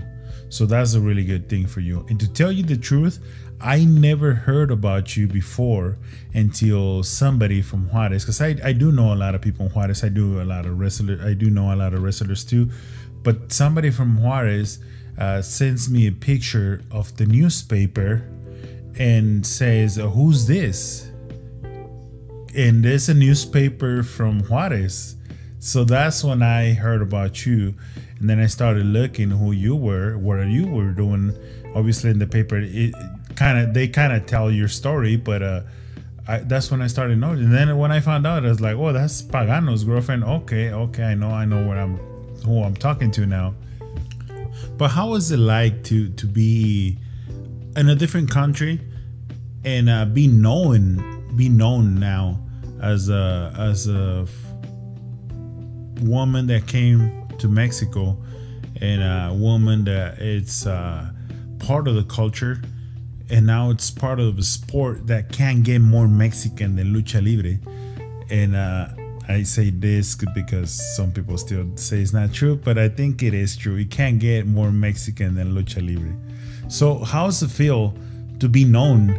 [0.50, 2.04] So that's a really good thing for you.
[2.08, 3.18] And to tell you the truth,
[3.64, 5.96] I never heard about you before
[6.34, 10.04] until somebody from Juarez, because I, I do know a lot of people in Juarez.
[10.04, 11.24] I do a lot of wrestlers.
[11.24, 12.68] I do know a lot of wrestlers too,
[13.22, 14.80] but somebody from Juarez
[15.16, 18.28] uh, sends me a picture of the newspaper
[18.98, 21.10] and says, uh, Who's this?
[22.54, 25.16] And there's a newspaper from Juarez.
[25.58, 27.74] So that's when I heard about you.
[28.18, 31.34] And then I started looking who you were, what you were doing.
[31.74, 32.94] Obviously, in the paper, it
[33.36, 35.60] kind of they kind of tell your story, but uh,
[36.26, 37.46] I, that's when I started noticing.
[37.46, 41.04] And then when I found out, I was like, "Oh, that's Pagano's girlfriend." Okay, okay,
[41.04, 41.96] I know, I know what I'm,
[42.44, 43.54] who I'm talking to now.
[44.76, 46.98] But how is it like to to be
[47.76, 48.80] in a different country
[49.64, 52.40] and uh, be known be known now
[52.82, 54.26] as a as a
[56.00, 58.16] woman that came to Mexico
[58.80, 61.10] and a woman that it's uh,
[61.58, 62.60] part of the culture
[63.30, 67.58] and now it's part of a sport that can get more Mexican than lucha libre
[68.30, 68.88] and uh,
[69.28, 73.32] I say this because some people still say it's not true, but I think it
[73.32, 73.76] is true.
[73.76, 76.14] It can get more Mexican than lucha libre.
[76.68, 77.94] So, how's it feel
[78.40, 79.18] to be known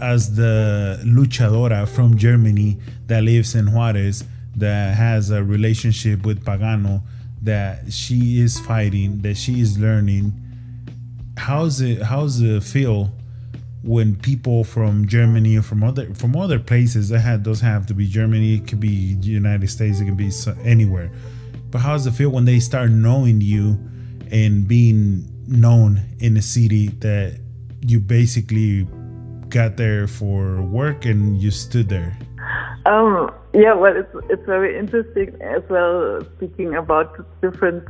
[0.00, 4.24] as the luchadora from Germany that lives in Juarez
[4.56, 7.02] that has a relationship with Pagano
[7.42, 10.32] that she is fighting, that she is learning.
[11.36, 13.12] How's it how's it feel
[13.82, 17.94] when people from Germany or from other from other places that had those have to
[17.94, 20.30] be Germany, it could be United States, it can be
[20.64, 21.10] anywhere.
[21.70, 23.78] But how does it feel when they start knowing you
[24.30, 27.40] and being known in a city that
[27.80, 28.86] you basically
[29.48, 32.18] got there for work and you stood there?
[32.86, 36.20] Um, yeah, well, it's it's very interesting as well.
[36.36, 37.84] Speaking about different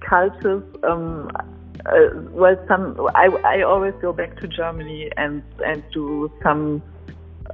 [0.00, 1.30] cultures, um,
[1.86, 6.82] uh, well, some I I always go back to Germany and and do some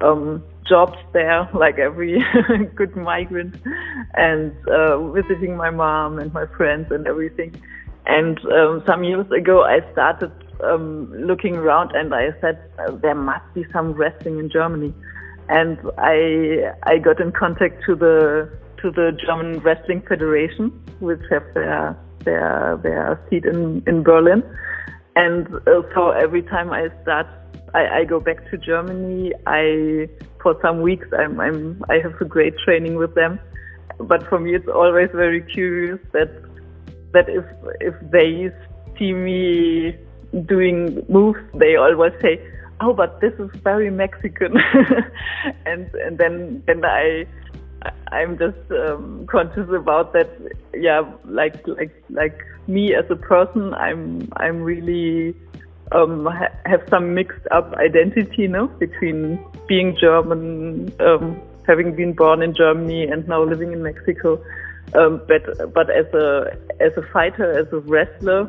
[0.00, 2.22] um, jobs there, like every
[2.74, 3.56] good migrant,
[4.14, 7.54] and uh, visiting my mom and my friends and everything.
[8.06, 13.14] And um, some years ago, I started um, looking around and I said uh, there
[13.14, 14.92] must be some wrestling in Germany,
[15.48, 18.50] and I I got in contact to the
[18.82, 20.70] to the German Wrestling Federation,
[21.00, 24.42] which have their their their seat in in Berlin,
[25.16, 27.26] and uh, so every time I start.
[27.74, 29.34] I, I go back to Germany.
[29.46, 30.08] I
[30.42, 33.38] for some weeks I'm, I'm I have a great training with them,
[34.00, 36.30] but for me it's always very curious that
[37.12, 37.44] that if
[37.80, 38.50] if they
[38.98, 39.96] see me
[40.46, 42.40] doing moves, they always say,
[42.80, 44.56] "Oh, but this is very Mexican,"
[45.66, 47.26] and and then then I
[48.10, 50.28] I'm just um, conscious about that.
[50.74, 55.34] Yeah, like like like me as a person, I'm I'm really
[55.92, 62.42] um, ha- have some mixed up identity, know, between being German, um, having been born
[62.42, 64.42] in Germany and now living in Mexico.
[64.94, 68.48] Um, but but as a as a fighter, as a wrestler,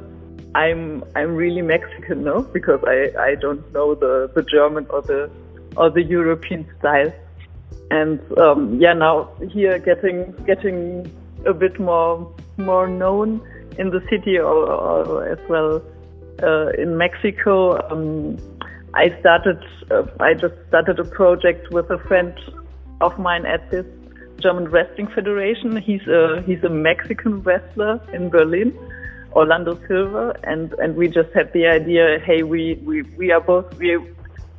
[0.55, 5.29] I'm I'm really Mexican, no, because I, I don't know the, the German or the
[5.77, 7.13] or the European style.
[7.91, 11.11] And um, yeah, now here getting getting
[11.45, 13.41] a bit more more known
[13.77, 15.81] in the city or, or as well
[16.43, 17.79] uh, in Mexico.
[17.89, 18.37] Um,
[18.93, 22.33] I started uh, I just started a project with a friend
[23.01, 23.85] of mine at this
[24.39, 25.77] German Wrestling Federation.
[25.77, 28.77] He's a he's a Mexican wrestler in Berlin,
[29.33, 32.19] Orlando Silva, and and we just had the idea.
[32.25, 33.97] Hey, we we we are both we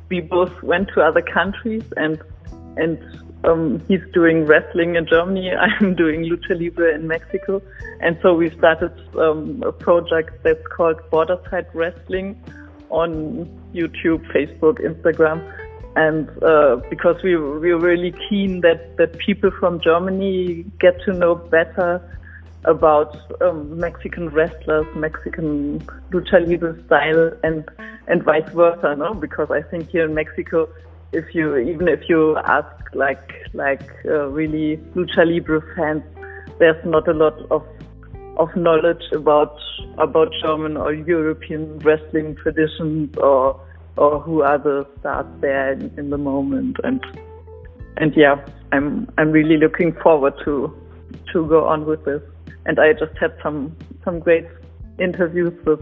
[0.09, 2.21] we both went to other countries and
[2.77, 2.97] and
[3.43, 5.51] um, he's doing wrestling in Germany.
[5.79, 7.61] I'm doing lucha libre in Mexico,
[7.99, 12.41] and so we started um, a project that's called Borderside Wrestling
[12.89, 15.41] on YouTube, Facebook, Instagram
[15.95, 21.13] and uh, because we we were really keen that that people from Germany get to
[21.13, 22.01] know better
[22.65, 25.79] about um, Mexican wrestlers, Mexican
[26.11, 27.69] lucha libre style, and
[28.07, 29.13] and vice versa, no?
[29.13, 30.69] Because I think here in Mexico,
[31.13, 36.03] if you even if you ask like like uh, really lucha libre fans,
[36.59, 37.63] there's not a lot of
[38.37, 39.57] of knowledge about
[39.97, 43.59] about German or European wrestling traditions or
[43.97, 46.77] or who are the stars there in, in the moment.
[46.83, 47.03] And
[47.97, 48.35] and yeah
[48.71, 50.73] i'm i'm really looking forward to
[51.31, 52.21] to go on with this.
[52.65, 54.47] And i just had some some great
[54.99, 55.81] interviews with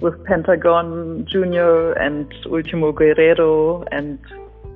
[0.00, 4.18] with pentagon junior and ultimo guerrero and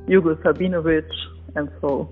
[0.06, 1.10] hugo savinovich
[1.54, 2.08] and so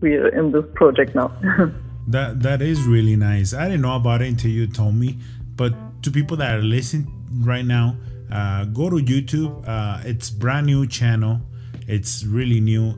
[0.00, 1.28] we're in this project now
[2.06, 5.18] that that is really nice i didn't know about it until you told me
[5.56, 7.06] but to people that are listening
[7.44, 7.96] right now
[8.30, 9.66] uh, go to YouTube.
[9.66, 11.40] Uh, it's brand new channel.
[11.86, 12.94] It's really new.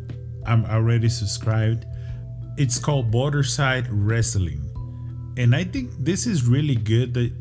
[0.47, 1.87] I'm already subscribed.
[2.57, 4.69] It's called Borderside Wrestling,
[5.37, 7.33] and I think this is really good that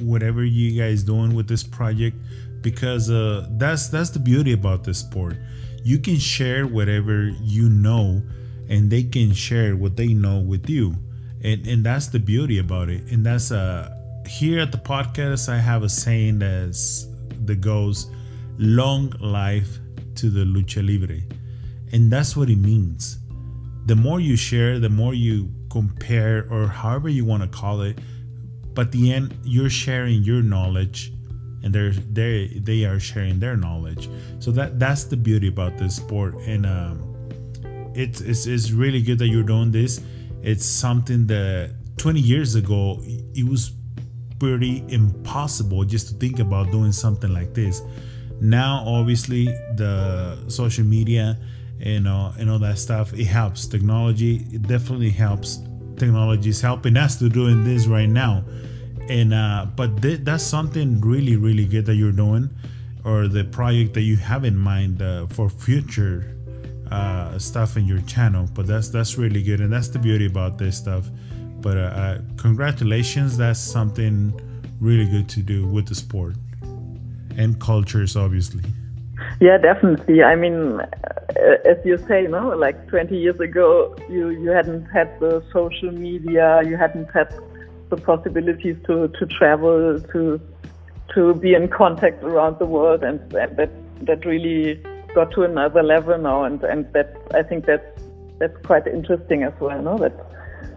[0.00, 2.16] whatever you guys doing with this project
[2.62, 5.36] because uh, that's that's the beauty about this sport.
[5.82, 8.22] You can share whatever you know,
[8.68, 10.96] and they can share what they know with you,
[11.42, 13.10] and and that's the beauty about it.
[13.10, 13.94] And that's uh
[14.28, 17.06] here at the podcast, I have a saying that's
[17.46, 18.10] that goes
[18.58, 19.78] long life
[20.16, 21.20] to the lucha libre.
[21.92, 23.18] And that's what it means.
[23.86, 27.98] The more you share, the more you compare, or however you want to call it,
[28.74, 31.12] but the end, you're sharing your knowledge
[31.62, 35.96] and they're they they are sharing their knowledge so that that's the beauty about this
[35.96, 37.14] sport and um,
[37.94, 40.00] it's, it's it's really good that you're doing this
[40.42, 43.00] it's something that 20 years ago
[43.34, 43.72] it was
[44.38, 47.82] pretty impossible just to think about doing something like this.
[48.40, 51.38] Now, obviously, the social media
[51.80, 53.66] and uh, and all that stuff it helps.
[53.66, 55.60] Technology it definitely helps.
[55.96, 58.44] Technology is helping us to doing this right now,
[59.08, 62.50] and uh, but th- that's something really really good that you're doing,
[63.04, 66.34] or the project that you have in mind uh, for future
[66.90, 68.48] uh, stuff in your channel.
[68.54, 71.10] But that's that's really good, and that's the beauty about this stuff
[71.60, 74.38] but uh, uh, congratulations, that's something
[74.80, 76.36] really good to do with the sport
[77.36, 78.62] and cultures, obviously.
[79.40, 80.22] Yeah, definitely.
[80.22, 85.18] I mean, uh, as you say, no, like 20 years ago, you, you hadn't had
[85.20, 87.34] the social media, you hadn't had
[87.90, 90.40] the possibilities to, to travel, to
[91.14, 93.70] to be in contact around the world, and, and that
[94.02, 94.82] that really
[95.14, 97.84] got to another level now, and and that I think that's
[98.38, 100.14] that's quite interesting as well, no, that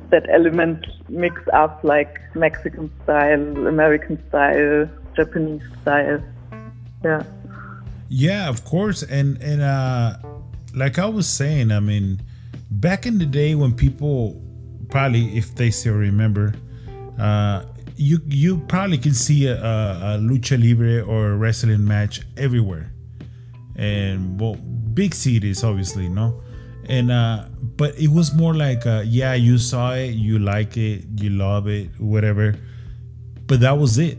[0.10, 6.22] that element mix up like Mexican style, American style, Japanese style.
[7.04, 7.24] Yeah.
[8.10, 9.04] Yeah, of course.
[9.04, 10.18] And and uh
[10.76, 12.22] like I was saying, I mean,
[12.70, 14.42] back in the day when people
[14.90, 16.54] probably if they still remember,
[17.22, 17.66] uh
[17.96, 22.92] you you probably can see a, a, a lucha libre or a wrestling match everywhere.
[23.76, 26.42] And well big cities obviously, no?
[26.92, 27.46] and uh
[27.78, 31.68] but it was more like uh yeah you saw it you like it you love
[31.68, 32.56] it whatever.
[33.48, 34.18] But that was it.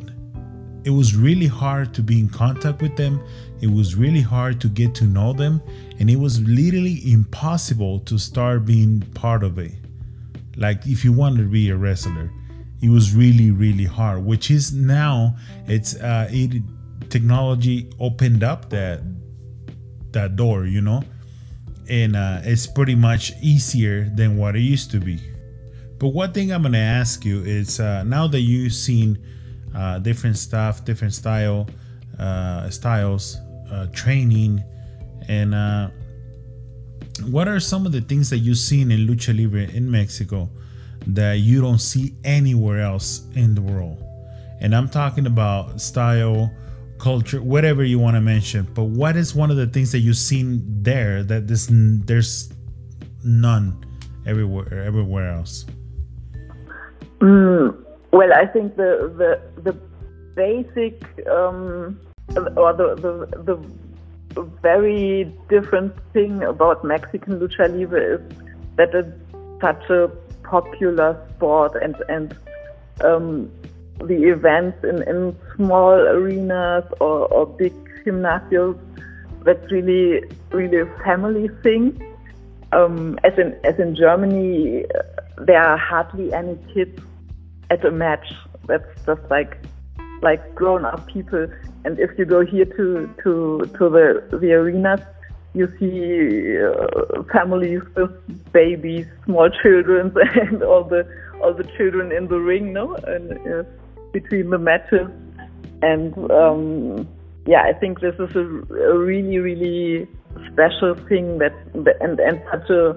[0.85, 3.21] It was really hard to be in contact with them.
[3.61, 5.63] It was really hard to get to know them.
[5.99, 9.73] And it was literally impossible to start being part of it.
[10.57, 12.31] Like if you wanted to be a wrestler
[12.83, 15.35] it was really really hard which is now
[15.67, 16.63] it's uh it
[17.09, 19.01] technology opened up that
[20.13, 21.03] that door you know
[21.89, 25.21] and uh, it's pretty much easier than what it used to be.
[25.99, 29.19] But one thing I'm gonna ask you is uh, now that you've seen
[29.75, 31.69] uh, different stuff, different style,
[32.19, 33.37] uh, styles,
[33.71, 34.63] uh, training,
[35.29, 35.91] and uh,
[37.27, 40.49] what are some of the things that you've seen in lucha libre in Mexico
[41.07, 44.03] that you don't see anywhere else in the world?
[44.61, 46.53] And I'm talking about style,
[46.99, 48.69] culture, whatever you want to mention.
[48.75, 52.53] But what is one of the things that you've seen there that there's there's
[53.25, 53.85] none
[54.27, 55.67] everywhere everywhere else?
[57.19, 59.73] Mm, well, I think the the the
[60.35, 62.01] basic um,
[62.57, 63.27] or the, the
[64.35, 68.21] the very different thing about Mexican lucha libre is
[68.77, 70.11] that it's such a
[70.53, 72.37] popular sport and and
[73.09, 73.51] um,
[74.11, 75.19] the events in, in
[75.57, 77.75] small arenas or, or big
[78.05, 78.77] gymnasiums
[79.45, 81.85] that's really really a family thing.
[82.73, 84.85] Um, as in as in Germany,
[85.39, 86.99] there are hardly any kids
[87.71, 88.33] at a match.
[88.67, 89.59] That's just like
[90.23, 91.47] like grown up people.
[91.85, 92.87] And if you go here to
[93.23, 95.01] to to the the arenas,
[95.55, 101.07] you see uh, families with babies, small children, and all the
[101.43, 103.63] all the children in the ring, no, and uh,
[104.13, 105.09] between the matches.
[105.83, 107.09] And um,
[107.47, 110.09] yeah, I think this is a, a really really
[110.53, 111.53] special thing that
[112.01, 112.97] and and such a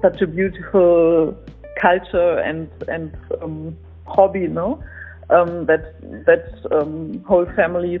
[0.00, 1.36] such a beautiful
[1.80, 3.76] culture and and um,
[4.06, 4.82] hobby, no?
[5.30, 5.94] Um, that
[6.26, 8.00] that um, whole families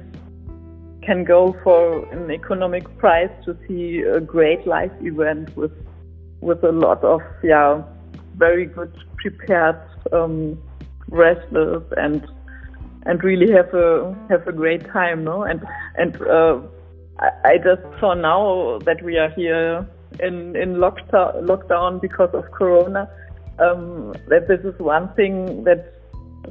[1.02, 5.72] can go for an economic price to see a great live event with
[6.40, 7.82] with a lot of yeah
[8.36, 9.80] very good prepared
[10.12, 10.58] um,
[11.08, 12.26] wrestlers and
[13.06, 15.42] and really have a have a great time, no?
[15.42, 15.64] And
[15.96, 16.60] and uh,
[17.18, 19.86] I, I just saw now that we are here
[20.20, 23.08] in in lockdown lockdown because of Corona.
[23.58, 25.94] Um, that this is one thing that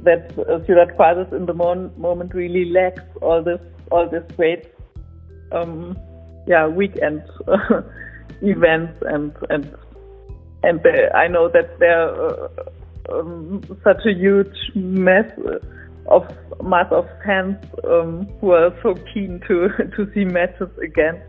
[0.04, 0.92] that uh, Ciudad
[1.34, 3.60] in the moment really lacks all this
[3.92, 4.68] all this great
[5.52, 5.98] um,
[6.48, 7.22] yeah weekend
[8.42, 9.76] events and and
[10.64, 15.30] and uh, I know that there are uh, um, such a huge mass
[16.08, 16.24] of
[16.64, 21.22] mass of fans um, who are so keen to to see matches again.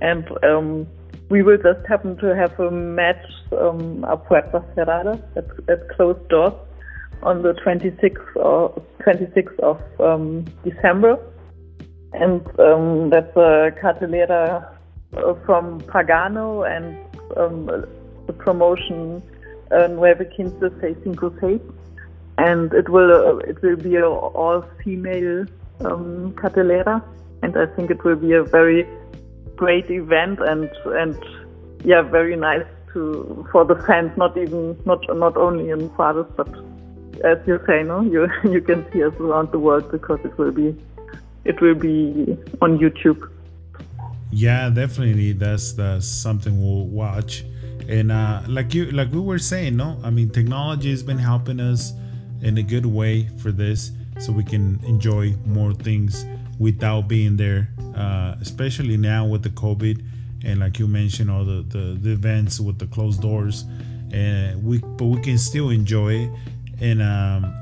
[0.00, 0.86] And um,
[1.28, 6.26] we will just happen to have a match um, a puerta cerrada at, at closed
[6.28, 6.54] doors
[7.22, 11.18] on the 26th or 26th of um, December,
[12.12, 14.66] and um, that's a cartelera
[15.16, 16.96] uh, from Pagano and
[17.36, 17.66] um,
[18.26, 19.22] the promotion
[19.70, 21.60] uh, Nueve Cinco Seis,
[22.38, 25.46] and it will uh, it will be an all female
[25.80, 27.02] um, cartelera,
[27.42, 28.86] and I think it will be a very
[29.56, 31.16] great event and and
[31.84, 36.48] yeah very nice to for the fans not even not not only in Juarez but
[37.24, 40.52] as you say, no, you you can see us around the world because it will
[40.52, 40.76] be
[41.44, 43.30] it will be on YouTube.
[44.30, 45.32] Yeah, definitely.
[45.32, 47.44] That's that's something we'll watch.
[47.88, 51.60] And uh, like you like we were saying, no, I mean technology has been helping
[51.60, 51.92] us
[52.42, 56.24] in a good way for this, so we can enjoy more things
[56.58, 57.70] without being there.
[57.96, 60.04] Uh, especially now with the COVID,
[60.44, 63.64] and like you mentioned, all the, the, the events with the closed doors,
[64.12, 66.30] and we but we can still enjoy it
[66.80, 67.54] and um,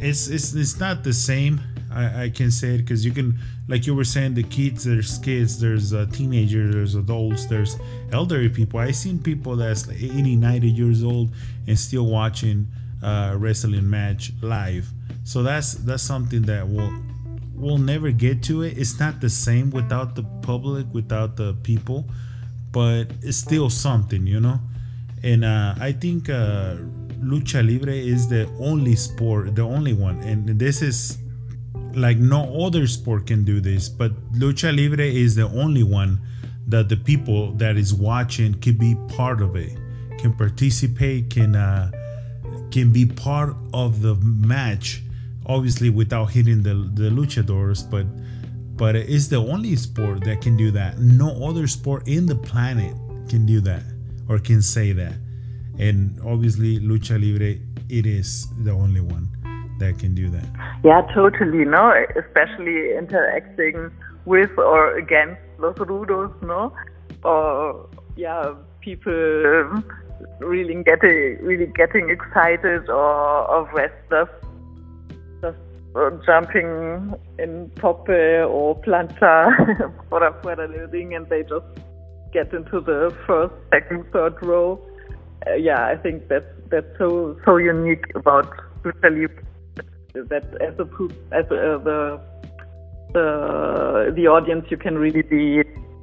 [0.00, 1.60] it's it's it's not the same.
[1.98, 4.84] I, I can say it because you can, like you were saying, the kids.
[4.84, 5.60] There's kids.
[5.60, 6.74] There's uh, teenagers.
[6.74, 7.46] There's adults.
[7.46, 7.76] There's
[8.12, 8.78] elderly people.
[8.78, 11.30] I seen people that's like 80, 90 years old
[11.66, 12.68] and still watching
[13.02, 14.88] uh, wrestling match live.
[15.24, 16.92] So that's that's something that will
[17.54, 18.78] we'll never get to it.
[18.78, 22.06] It's not the same without the public, without the people,
[22.70, 24.60] but it's still something, you know.
[25.24, 26.76] And uh, I think uh,
[27.20, 31.18] lucha libre is the only sport, the only one, and this is
[31.94, 36.20] like no other sport can do this, but lucha libre is the only one
[36.66, 39.72] that the people that is watching can be part of it,
[40.18, 41.90] can participate, can uh,
[42.70, 45.02] can be part of the match.
[45.46, 48.06] Obviously, without hitting the the luchadors, but
[48.76, 50.98] but it's the only sport that can do that.
[50.98, 52.94] No other sport in the planet
[53.28, 53.82] can do that
[54.28, 55.14] or can say that
[55.78, 59.28] and obviously lucha libre it is the only one
[59.78, 60.48] that can do that.
[60.84, 61.92] Yeah totally no?
[62.16, 63.90] Especially interacting
[64.24, 66.72] with or against los rudos no?
[67.24, 69.82] Or yeah people
[70.40, 74.28] really getting really getting excited or of wrestlers
[75.40, 75.56] just
[75.94, 79.32] uh, jumping in tope or plancha
[80.08, 81.66] fuera fuera del ring and they just
[82.32, 84.80] get into the first second third row.
[85.46, 88.50] Uh, yeah, I think that's that's so so unique about
[88.84, 89.10] Lucha
[90.14, 90.88] that as a
[91.34, 92.20] as a, uh, the
[93.12, 95.62] the the audience you can really be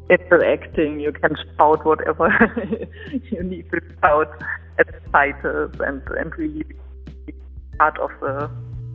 [0.10, 1.00] interacting.
[1.00, 2.30] You can shout whatever
[3.32, 4.32] you need to shout
[4.80, 6.64] at fighters and and really
[7.26, 7.34] be
[7.78, 8.50] part of the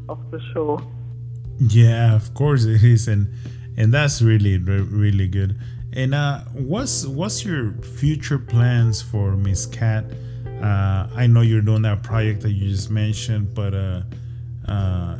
[0.08, 0.80] of the show.
[1.58, 3.28] Yeah, of course it is, and
[3.76, 5.58] and that's really really good.
[5.92, 10.04] And uh, what's what's your future plans for Miss Kath?
[10.62, 14.02] Uh, I know you're doing that project that you just mentioned, but uh,
[14.70, 15.18] uh,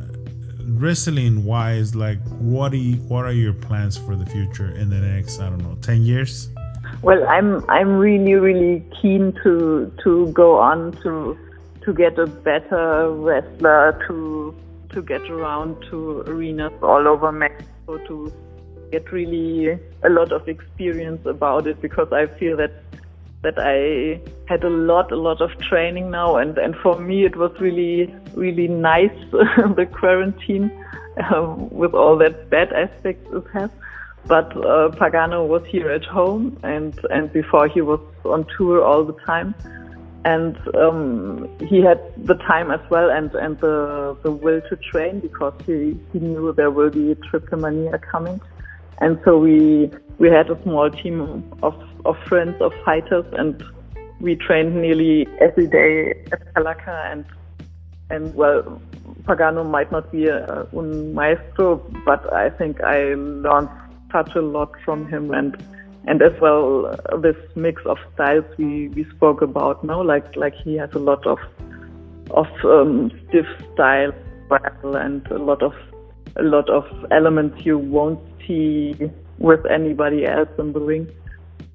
[0.65, 4.99] wrestling wise, like what are you, what are your plans for the future in the
[4.99, 6.49] next I don't know ten years?
[7.01, 11.37] Well, I'm I'm really really keen to to go on to
[11.83, 14.55] to get a better wrestler to
[14.89, 18.31] to get around to arenas all over Mexico to
[18.91, 22.71] get really a lot of experience about it because I feel that
[23.43, 27.35] that I had a lot, a lot of training now, and and for me it
[27.35, 30.71] was really, really nice the quarantine
[31.33, 33.69] um, with all that bad aspects it has.
[34.27, 39.03] But uh, Pagano was here at home, and and before he was on tour all
[39.03, 39.55] the time,
[40.23, 45.19] and um, he had the time as well and and the the will to train
[45.19, 48.39] because he he knew there will be a Triple Mania coming.
[48.99, 49.89] And so we
[50.19, 51.73] we had a small team of,
[52.05, 53.63] of friends of fighters and
[54.19, 57.25] we trained nearly every day at Calaca and
[58.09, 58.81] and well
[59.23, 63.69] Pagano might not be a, un maestro but I think I learned
[64.11, 65.55] such a lot from him and
[66.07, 70.55] and as well uh, this mix of styles we, we spoke about now like like
[70.55, 71.39] he has a lot of
[72.31, 74.13] of um, stiff style
[74.95, 75.73] and a lot of
[76.37, 78.95] a lot of elements you won't see
[79.37, 81.09] with anybody else in the ring.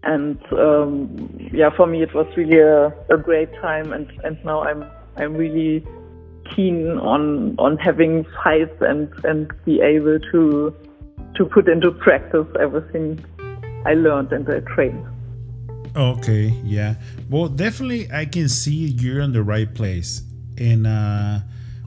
[0.07, 4.63] And um, yeah, for me it was really a, a great time, and, and now
[4.63, 4.85] I'm
[5.17, 5.85] I'm really
[6.55, 10.75] keen on on having fights and and be able to
[11.35, 13.25] to put into practice everything
[13.85, 15.05] I learned and I trained.
[15.97, 16.97] Okay, yeah.
[17.31, 20.23] Well, definitely I can see you're in the right place.
[20.59, 21.41] And uh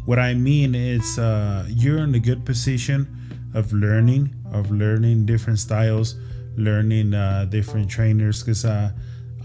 [0.05, 3.07] what I mean is uh you're in a good position
[3.53, 6.15] of learning of learning different styles,
[6.59, 8.41] learning uh, different trainers.
[8.41, 8.91] Because uh,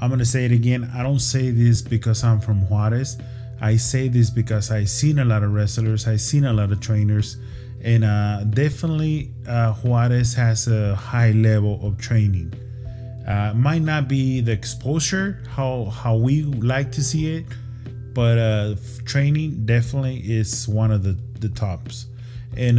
[0.00, 0.90] I'm gonna say it again.
[0.94, 3.16] I don't say this because I'm from Juarez.
[3.60, 6.06] I say this because I've seen a lot of wrestlers.
[6.06, 7.36] I've seen a lot of trainers,
[7.82, 12.52] and uh, definitely uh, Juarez has a high level of training.
[13.26, 17.46] Uh, might not be the exposure how how we like to see it,
[18.12, 18.74] but uh,
[19.06, 22.06] training definitely is one of the the tops.
[22.56, 22.78] And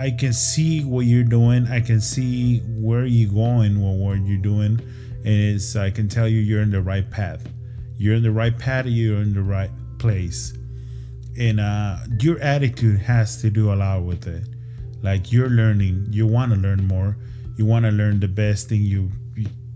[0.00, 1.66] I can see what you're doing.
[1.66, 4.80] I can see where you're going or what you're doing.
[5.26, 7.46] And it's I can tell you you're in the right path.
[7.98, 10.54] You're in the right path, you're in the right place.
[11.38, 14.42] And uh, your attitude has to do a lot with it.
[15.02, 17.18] Like you're learning, you want to learn more.
[17.58, 19.10] You want to learn the best thing you,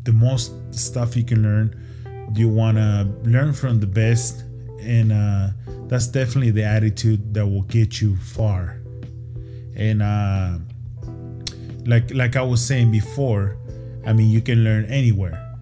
[0.04, 2.32] the most stuff you can learn.
[2.34, 4.40] You want to learn from the best.
[4.80, 5.48] And uh,
[5.88, 8.80] that's definitely the attitude that will get you far
[9.76, 10.58] and uh,
[11.86, 13.56] like like I was saying before,
[14.06, 15.54] I mean you can learn anywhere,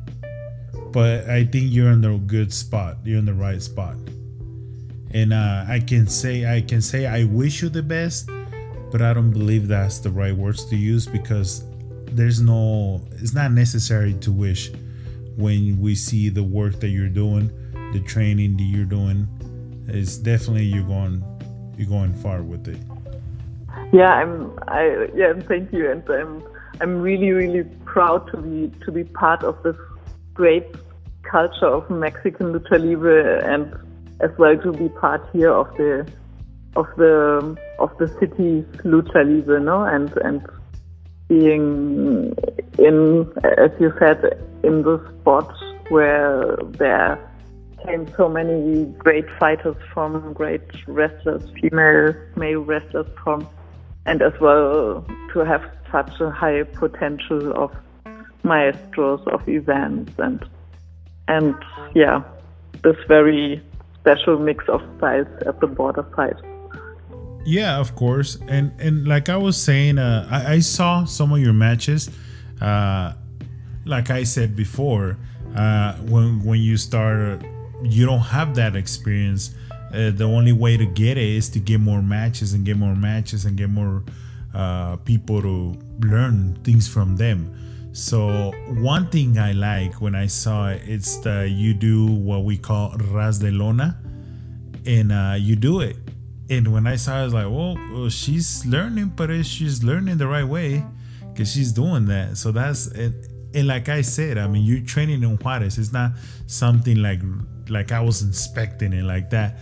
[0.93, 2.99] but I think you're in the good spot.
[3.05, 3.97] You're in the right spot,
[5.13, 8.31] and uh, I can say I can say I wish you the best,
[8.91, 11.65] but I don't believe that's the right words to use because
[12.07, 14.71] there's no it's not necessary to wish
[15.37, 17.51] when we see the work that you're doing,
[17.93, 19.27] the training that you're doing.
[19.89, 21.25] It's definitely you're going
[21.77, 22.79] you're going far with it.
[23.93, 24.59] Yeah, I'm.
[24.69, 26.43] I yeah, thank you, and I'm.
[26.81, 29.77] I'm really, really proud to be to be part of this
[30.33, 30.65] great
[31.31, 33.73] culture of Mexican lucha libre, and
[34.21, 36.11] as well to be part here of the
[36.75, 40.43] of the of the city's lucha libre, no, and and
[41.29, 42.35] being
[42.79, 45.53] in, as you said, in the spot
[45.91, 47.19] where there
[47.85, 53.47] came so many great fighters from, great wrestlers, female, male wrestlers from
[54.07, 57.71] and as well to have such a high potential of
[58.45, 60.45] maestros of events and
[61.29, 61.55] and
[61.95, 62.23] yeah
[62.83, 63.63] this very
[64.01, 66.35] special mix of styles at the border side.
[67.45, 68.39] Yeah of course.
[68.49, 72.11] And and like i was saying uh, I, I, saw some of your matches
[72.61, 73.15] uh,
[73.85, 75.17] like i said before
[75.55, 77.43] uh, when when you start
[77.83, 79.55] you don't have that experience
[79.95, 82.95] uh, the only way to get it is to get more matches and get more
[82.95, 84.03] matches and get more
[84.55, 87.59] uh, people to learn things from them.
[87.93, 92.57] So one thing I like when I saw it, it's that you do what we
[92.57, 93.99] call ras de lona,
[94.87, 95.97] and uh, you do it.
[96.49, 100.17] And when I saw, it, I was like, well, well she's learning, but she's learning
[100.17, 100.85] the right way
[101.33, 102.39] because she's doing that.
[102.39, 103.13] So that's it.
[103.55, 105.79] and like I said, I mean, you're training in Juarez.
[105.79, 106.13] It's not
[106.47, 107.21] something like
[107.69, 109.59] like I was inspecting it like that,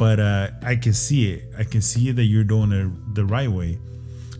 [0.00, 1.52] but uh, I can see it.
[1.58, 3.78] I can see that you're doing it the right way,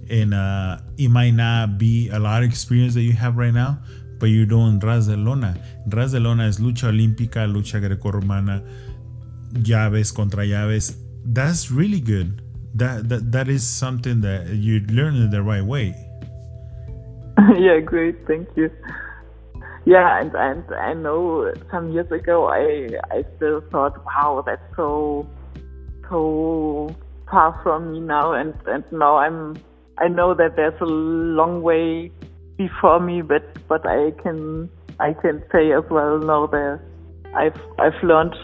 [0.09, 3.79] and uh, it might not be a lot of experience that you have right now,
[4.19, 5.55] but you're doing Ras de Lona.
[5.87, 8.65] Ras de Lona is lucha olímpica, lucha greco-romana,
[9.53, 10.97] llaves contra llaves.
[11.27, 12.41] That's really good.
[12.75, 15.95] That that that is something that you learn it the right way.
[17.59, 18.71] yeah, great, thank you.
[19.85, 25.29] Yeah, and and I know some years ago I I still thought, wow, that's so
[26.11, 26.95] so
[27.31, 29.57] far from me now, and and now I'm
[29.99, 32.11] I know that there's a long way
[32.59, 36.81] before me, but but I can I can say as well now that
[37.35, 38.37] I've I've learned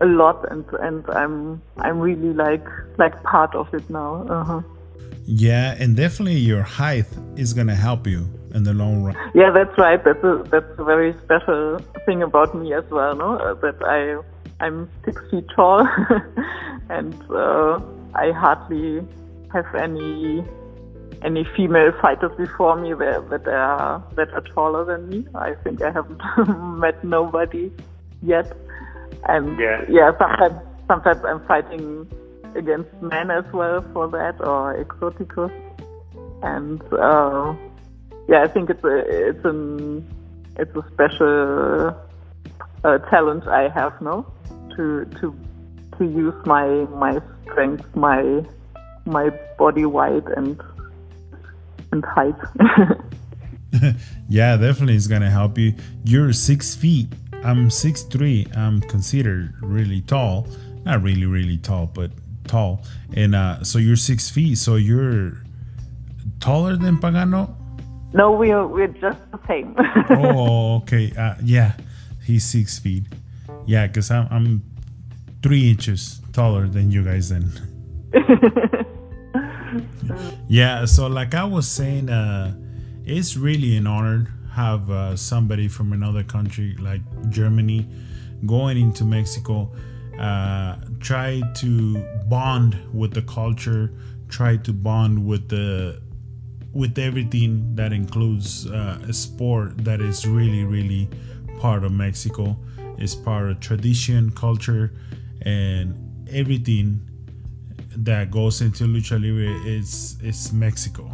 [0.00, 2.66] a lot, and and I'm I'm really like
[2.98, 4.26] like part of it now.
[4.28, 4.62] Uh-huh.
[5.26, 9.16] Yeah, and definitely your height is gonna help you in the long run.
[9.34, 10.02] Yeah, that's right.
[10.02, 13.14] That's a that's a very special thing about me as well.
[13.14, 14.00] No, that I
[14.60, 15.80] I'm six feet tall,
[16.90, 17.80] and uh,
[18.14, 19.06] I hardly
[19.52, 20.44] have any
[21.22, 25.26] any female fighters before me that that are that are taller than me.
[25.34, 26.20] I think I haven't
[26.78, 27.72] met nobody
[28.22, 28.52] yet.
[29.28, 29.84] And Yeah.
[29.88, 32.06] yeah, sometimes sometimes I'm fighting
[32.54, 35.52] against men as well for that or exoticos.
[36.42, 37.54] And uh,
[38.28, 38.96] yeah, I think it's a
[39.28, 40.06] it's an
[40.56, 41.94] it's a special
[42.84, 44.26] uh, talent I have now
[44.76, 45.34] to to
[45.98, 48.44] to use my my strength, my
[49.04, 50.60] my body weight and
[51.92, 52.34] and height.
[54.28, 55.74] yeah, definitely it's gonna help you.
[56.04, 57.08] You're six feet.
[57.44, 58.46] I'm six three.
[58.56, 60.46] I'm considered really tall.
[60.84, 62.10] Not really, really tall, but
[62.46, 62.82] tall.
[63.14, 64.56] And uh, so you're six feet.
[64.58, 65.42] So you're
[66.40, 67.54] taller than Pagano.
[68.12, 69.76] no, we're we're just the same.
[70.10, 71.12] Oh, okay.
[71.16, 71.72] Uh, yeah,
[72.24, 73.04] he's six feet.
[73.66, 74.62] Yeah, cause I'm I'm
[75.42, 77.52] three inches taller than you guys then.
[80.48, 82.52] yeah so like i was saying uh
[83.04, 87.00] it's really an honor have uh, somebody from another country like
[87.30, 87.86] germany
[88.46, 89.70] going into mexico
[90.18, 93.92] uh try to bond with the culture
[94.28, 96.00] try to bond with the
[96.72, 101.08] with everything that includes uh, a sport that is really really
[101.60, 102.56] part of mexico
[102.98, 104.92] is part of tradition culture
[105.42, 105.94] and
[106.32, 107.00] everything
[107.96, 111.10] that goes into lucha libre is is Mexico.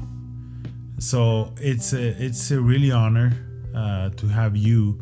[0.98, 3.32] So it's a it's a really honor
[3.74, 5.00] uh, to have you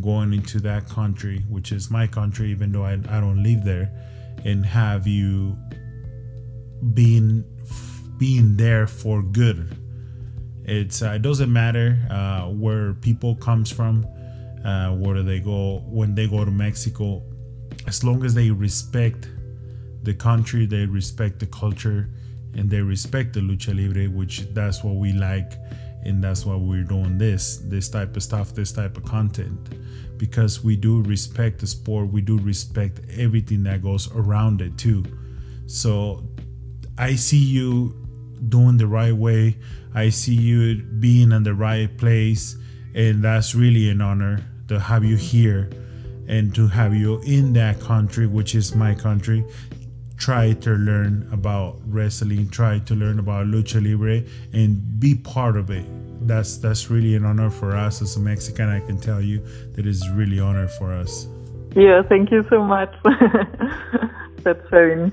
[0.00, 3.90] going into that country, which is my country, even though I, I don't live there,
[4.44, 5.56] and have you
[6.94, 7.44] being
[8.18, 9.76] being there for good.
[10.64, 14.06] It's uh, it doesn't matter uh, where people comes from,
[14.66, 17.22] uh, where they go when they go to Mexico,
[17.86, 19.28] as long as they respect
[20.02, 22.10] the country, they respect the culture,
[22.54, 25.52] and they respect the lucha libre, which that's what we like,
[26.04, 30.64] and that's why we're doing this, this type of stuff, this type of content, because
[30.64, 35.04] we do respect the sport, we do respect everything that goes around it too.
[35.66, 36.24] So
[36.98, 37.94] I see you
[38.48, 39.58] doing the right way.
[39.94, 42.56] I see you being in the right place,
[42.96, 45.70] and that's really an honor to have you here
[46.28, 49.44] and to have you in that country, which is my country.
[50.16, 55.70] Try to learn about wrestling, try to learn about lucha libre, and be part of
[55.70, 55.84] it.
[56.26, 58.68] That's that's really an honor for us as a Mexican.
[58.68, 59.44] I can tell you
[59.74, 61.28] that is really honor for us.
[61.76, 62.94] yeah, thank you so much.
[64.42, 65.12] That's very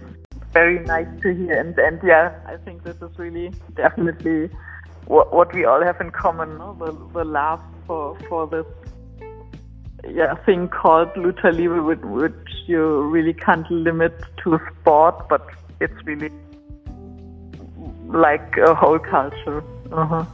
[0.54, 1.60] very nice to hear.
[1.60, 4.50] And and yeah, I think this is really definitely
[5.06, 6.58] what what we all have in common.
[6.58, 6.74] No?
[6.80, 8.66] The the love for for this
[10.08, 12.34] yeah thing called lucha libre, which,
[12.66, 15.46] you really can't limit to sport, but
[15.80, 16.32] it's really
[18.06, 19.64] like a whole culture.
[19.92, 20.26] Uh-huh.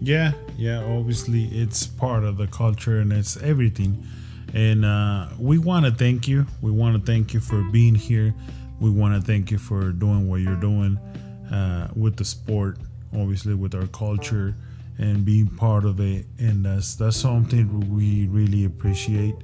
[0.00, 0.84] Yeah, yeah.
[0.84, 4.06] Obviously, it's part of the culture and it's everything.
[4.54, 6.46] And uh, we want to thank you.
[6.62, 8.34] We want to thank you for being here.
[8.80, 10.96] We want to thank you for doing what you're doing
[11.52, 12.78] uh, with the sport,
[13.12, 14.54] obviously with our culture
[14.98, 16.26] and being part of it.
[16.38, 19.36] And that's that's something we really appreciate.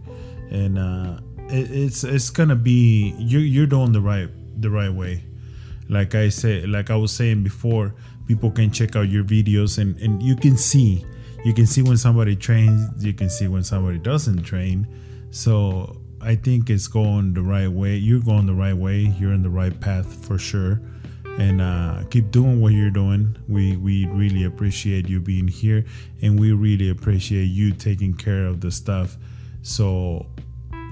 [0.50, 4.28] And uh, it, it's it's gonna be you're you're doing the right
[4.60, 5.24] the right way
[5.88, 7.94] like I said, like I was saying before,
[8.26, 11.04] people can check out your videos and, and you can see,
[11.44, 14.86] you can see when somebody trains, you can see when somebody doesn't train.
[15.30, 17.96] So I think it's going the right way.
[17.96, 19.14] You're going the right way.
[19.18, 20.80] You're in the right path for sure.
[21.38, 23.36] And uh, keep doing what you're doing.
[23.48, 25.84] We we really appreciate you being here,
[26.22, 29.16] and we really appreciate you taking care of the stuff,
[29.62, 30.26] so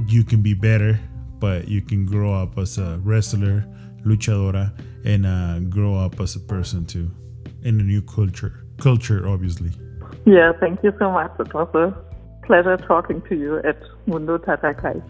[0.07, 0.99] you can be better,
[1.39, 3.65] but you can grow up as a wrestler,
[4.05, 4.73] luchadora,
[5.05, 7.11] and uh, grow up as a person too,
[7.63, 8.65] in a new culture.
[8.79, 9.71] Culture, obviously.
[10.25, 11.33] Yeah, thank you so much.
[11.39, 11.95] It was a
[12.47, 15.03] pleasure talking to you at Mundo Tatakai.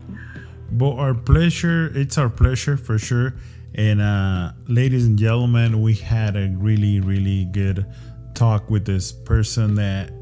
[0.73, 3.35] But our pleasure, it's our pleasure for sure.
[3.75, 7.87] And uh, ladies and gentlemen, we had a really, really good
[8.35, 10.13] talk with this person that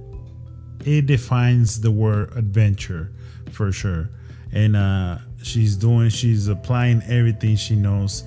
[0.84, 3.12] it defines the word adventure
[3.51, 4.11] for sure.
[4.53, 8.24] And uh, she's doing, she's applying everything she knows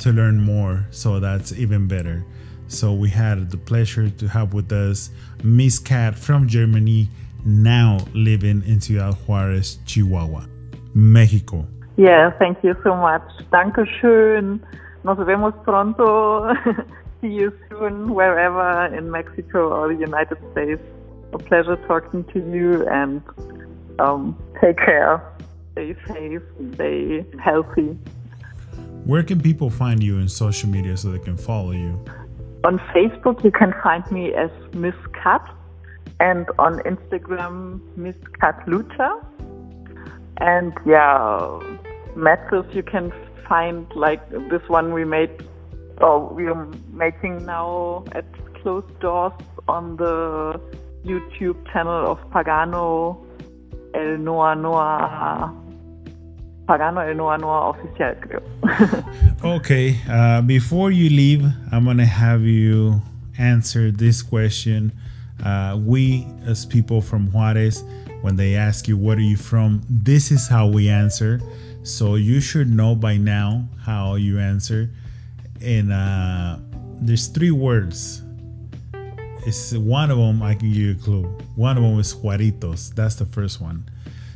[0.00, 0.86] to learn more.
[0.90, 2.24] So that's even better.
[2.68, 5.10] So we had the pleasure to have with us
[5.42, 7.08] Miss Kath from Germany,
[7.44, 10.46] now living in Ciudad Juarez, Chihuahua,
[10.92, 11.66] Mexico.
[11.96, 13.22] Yeah, thank you so much.
[13.50, 14.60] Dankeschön.
[15.04, 16.52] Nos vemos pronto.
[17.20, 20.82] See you soon, wherever in Mexico or the United States.
[21.32, 23.22] A pleasure talking to you and
[23.98, 25.22] um, take care.
[25.72, 26.42] Stay safe,
[26.74, 27.96] stay healthy.
[29.04, 31.98] Where can people find you in social media so they can follow you?
[32.64, 35.48] On Facebook, you can find me as Miss Kath,
[36.20, 39.24] and on Instagram, Miss Kath Lucha.
[40.38, 41.60] And yeah,
[42.16, 43.12] matches you can
[43.48, 45.30] find like this one we made,
[45.98, 48.24] or we are making now at
[48.62, 49.32] closed doors
[49.68, 50.60] on the
[51.04, 53.24] YouTube channel of Pagano
[53.94, 55.54] El Noa Noa.
[56.68, 58.42] Pagano El Noa Noa creo.
[59.44, 63.00] Okay, uh, before you leave, I'm gonna have you
[63.38, 64.92] answer this question.
[65.44, 67.84] Uh, we, as people from Juarez,
[68.22, 69.82] when they ask you, What are you from?
[69.88, 71.40] this is how we answer.
[71.86, 74.90] So you should know by now how you answer.
[75.62, 76.58] And uh,
[77.00, 78.22] there's three words.
[79.46, 81.22] It's one of them, I can give you a clue.
[81.54, 82.92] One of them is Juaritos.
[82.92, 83.88] That's the first one.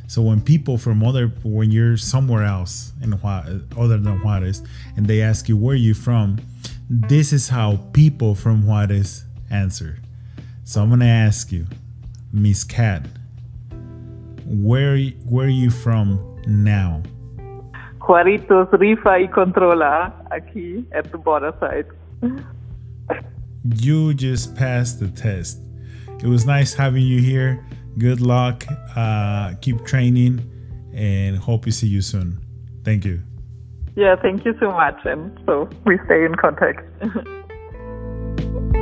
[0.07, 4.63] So when people from other, when you're somewhere else in Juarez, other than Juarez,
[4.95, 6.37] and they ask you where you from,
[6.89, 9.99] this is how people from Juarez answer.
[10.63, 11.67] So I'm gonna ask you,
[12.31, 13.09] Miss Kath,
[14.45, 17.03] where where are you from now?
[18.11, 21.85] Juaritos rifa y controla aquí at the border side.
[23.63, 25.61] You just passed the test.
[26.21, 27.65] It was nice having you here.
[27.97, 28.65] Good luck.
[28.97, 30.41] Uh, keep training,
[30.93, 32.41] and hope to see you soon.
[32.83, 33.21] Thank you.
[33.95, 34.99] Yeah, thank you so much.
[35.05, 36.81] And so we stay in contact.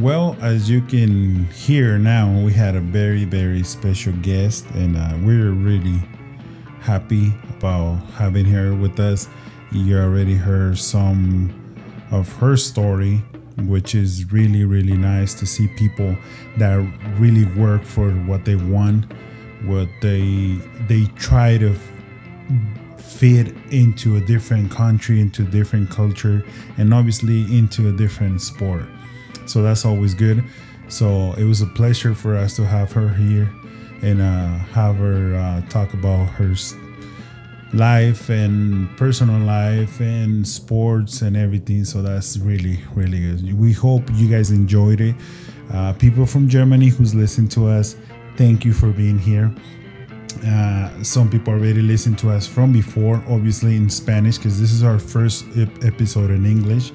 [0.00, 5.18] Well, as you can hear now, we had a very, very special guest, and uh,
[5.24, 6.00] we're really
[6.80, 9.28] happy about having her with us.
[9.72, 11.52] You already heard some
[12.12, 13.16] of her story,
[13.66, 16.16] which is really, really nice to see people
[16.58, 16.76] that
[17.18, 19.04] really work for what they want,
[19.64, 21.74] what they they try to
[22.98, 26.44] fit into a different country, into a different culture,
[26.76, 28.84] and obviously into a different sport.
[29.48, 30.44] So that's always good.
[30.88, 33.50] So it was a pleasure for us to have her here
[34.02, 36.54] and uh, have her uh, talk about her
[37.72, 41.84] life and personal life and sports and everything.
[41.84, 43.58] So that's really, really good.
[43.58, 45.14] We hope you guys enjoyed it.
[45.72, 47.96] Uh, people from Germany who's listened to us,
[48.36, 49.52] thank you for being here.
[50.46, 54.82] Uh, some people already listened to us from before, obviously in Spanish, because this is
[54.82, 56.92] our first ep- episode in English.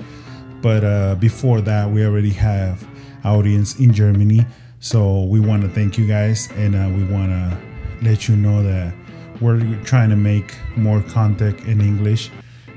[0.63, 2.87] But uh, before that, we already have
[3.25, 4.45] audience in Germany.
[4.79, 7.57] So we want to thank you guys, and uh, we want to
[8.01, 8.93] let you know that
[9.41, 12.31] we're trying to make more content in English.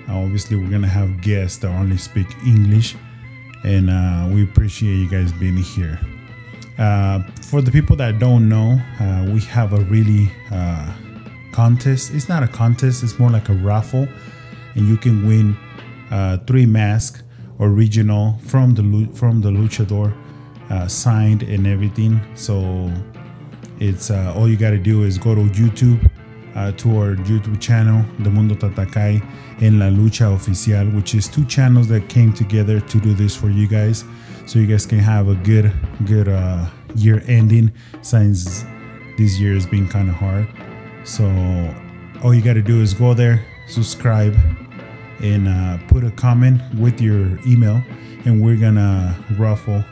[0.09, 2.97] Uh, obviously, we're gonna have guests that only speak English,
[3.63, 6.01] and uh, we appreciate you guys being here.
[6.79, 10.29] Uh, for the people that don't know, uh, we have a really
[11.53, 12.13] contest.
[12.13, 14.09] It's not a contest; it's more like a raffle,
[14.75, 15.57] and you can win
[16.47, 17.23] three masks
[17.61, 20.13] original from the from the luchador,
[20.71, 22.21] uh, signed and everything.
[22.35, 22.91] So
[23.79, 26.11] it's uh, all you got to do is go to YouTube,
[26.55, 29.23] uh, to our YouTube channel, The Mundo Tatakai
[29.61, 33.49] and La Lucha Oficial, which is two channels that came together to do this for
[33.49, 34.05] you guys,
[34.47, 35.73] so you guys can have a good,
[36.07, 37.71] good, uh, year ending
[38.03, 38.65] since
[39.19, 40.49] this year has been kind of hard.
[41.05, 41.25] So
[42.23, 44.35] all you got to do is go there, subscribe,
[45.23, 47.83] and uh, put a comment with your email,
[48.25, 49.85] and we're gonna ruffle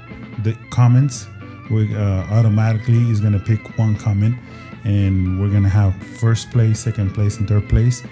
[0.42, 1.26] the comments.
[1.70, 4.36] We uh, automatically is gonna pick one comment,
[4.84, 8.02] and we're gonna have first place, second place, and third place.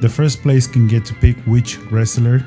[0.00, 2.44] The first place can get to pick which wrestler,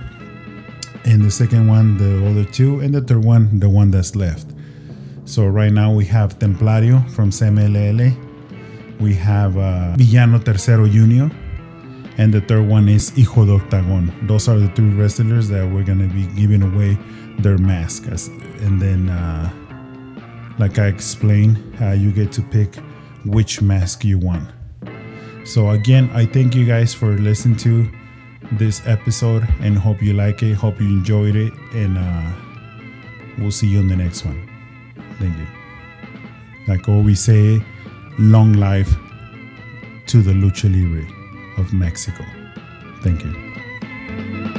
[1.06, 4.48] and the second one the other two, and the third one the one that's left.
[5.26, 8.16] So right now we have Templario from CMLL.
[9.00, 11.30] We have uh, Villano Tercero Junior.
[12.20, 14.14] And the third one is Hijo de Octagon.
[14.28, 16.98] Those are the three wrestlers that we're going to be giving away
[17.38, 18.08] their mask.
[18.12, 18.28] As,
[18.60, 19.50] and then, uh,
[20.60, 22.76] like I explained, uh, you get to pick
[23.24, 24.50] which mask you want.
[25.46, 27.90] So again, I thank you guys for listening to
[28.52, 30.56] this episode and hope you like it.
[30.56, 31.54] Hope you enjoyed it.
[31.74, 32.32] And uh,
[33.38, 34.46] we'll see you on the next one.
[35.20, 35.48] Thank you.
[36.68, 37.64] Like always say,
[38.18, 38.94] long life
[40.08, 41.19] to the Lucha Libre
[41.60, 42.26] of Mexico.
[43.02, 44.59] Thank you.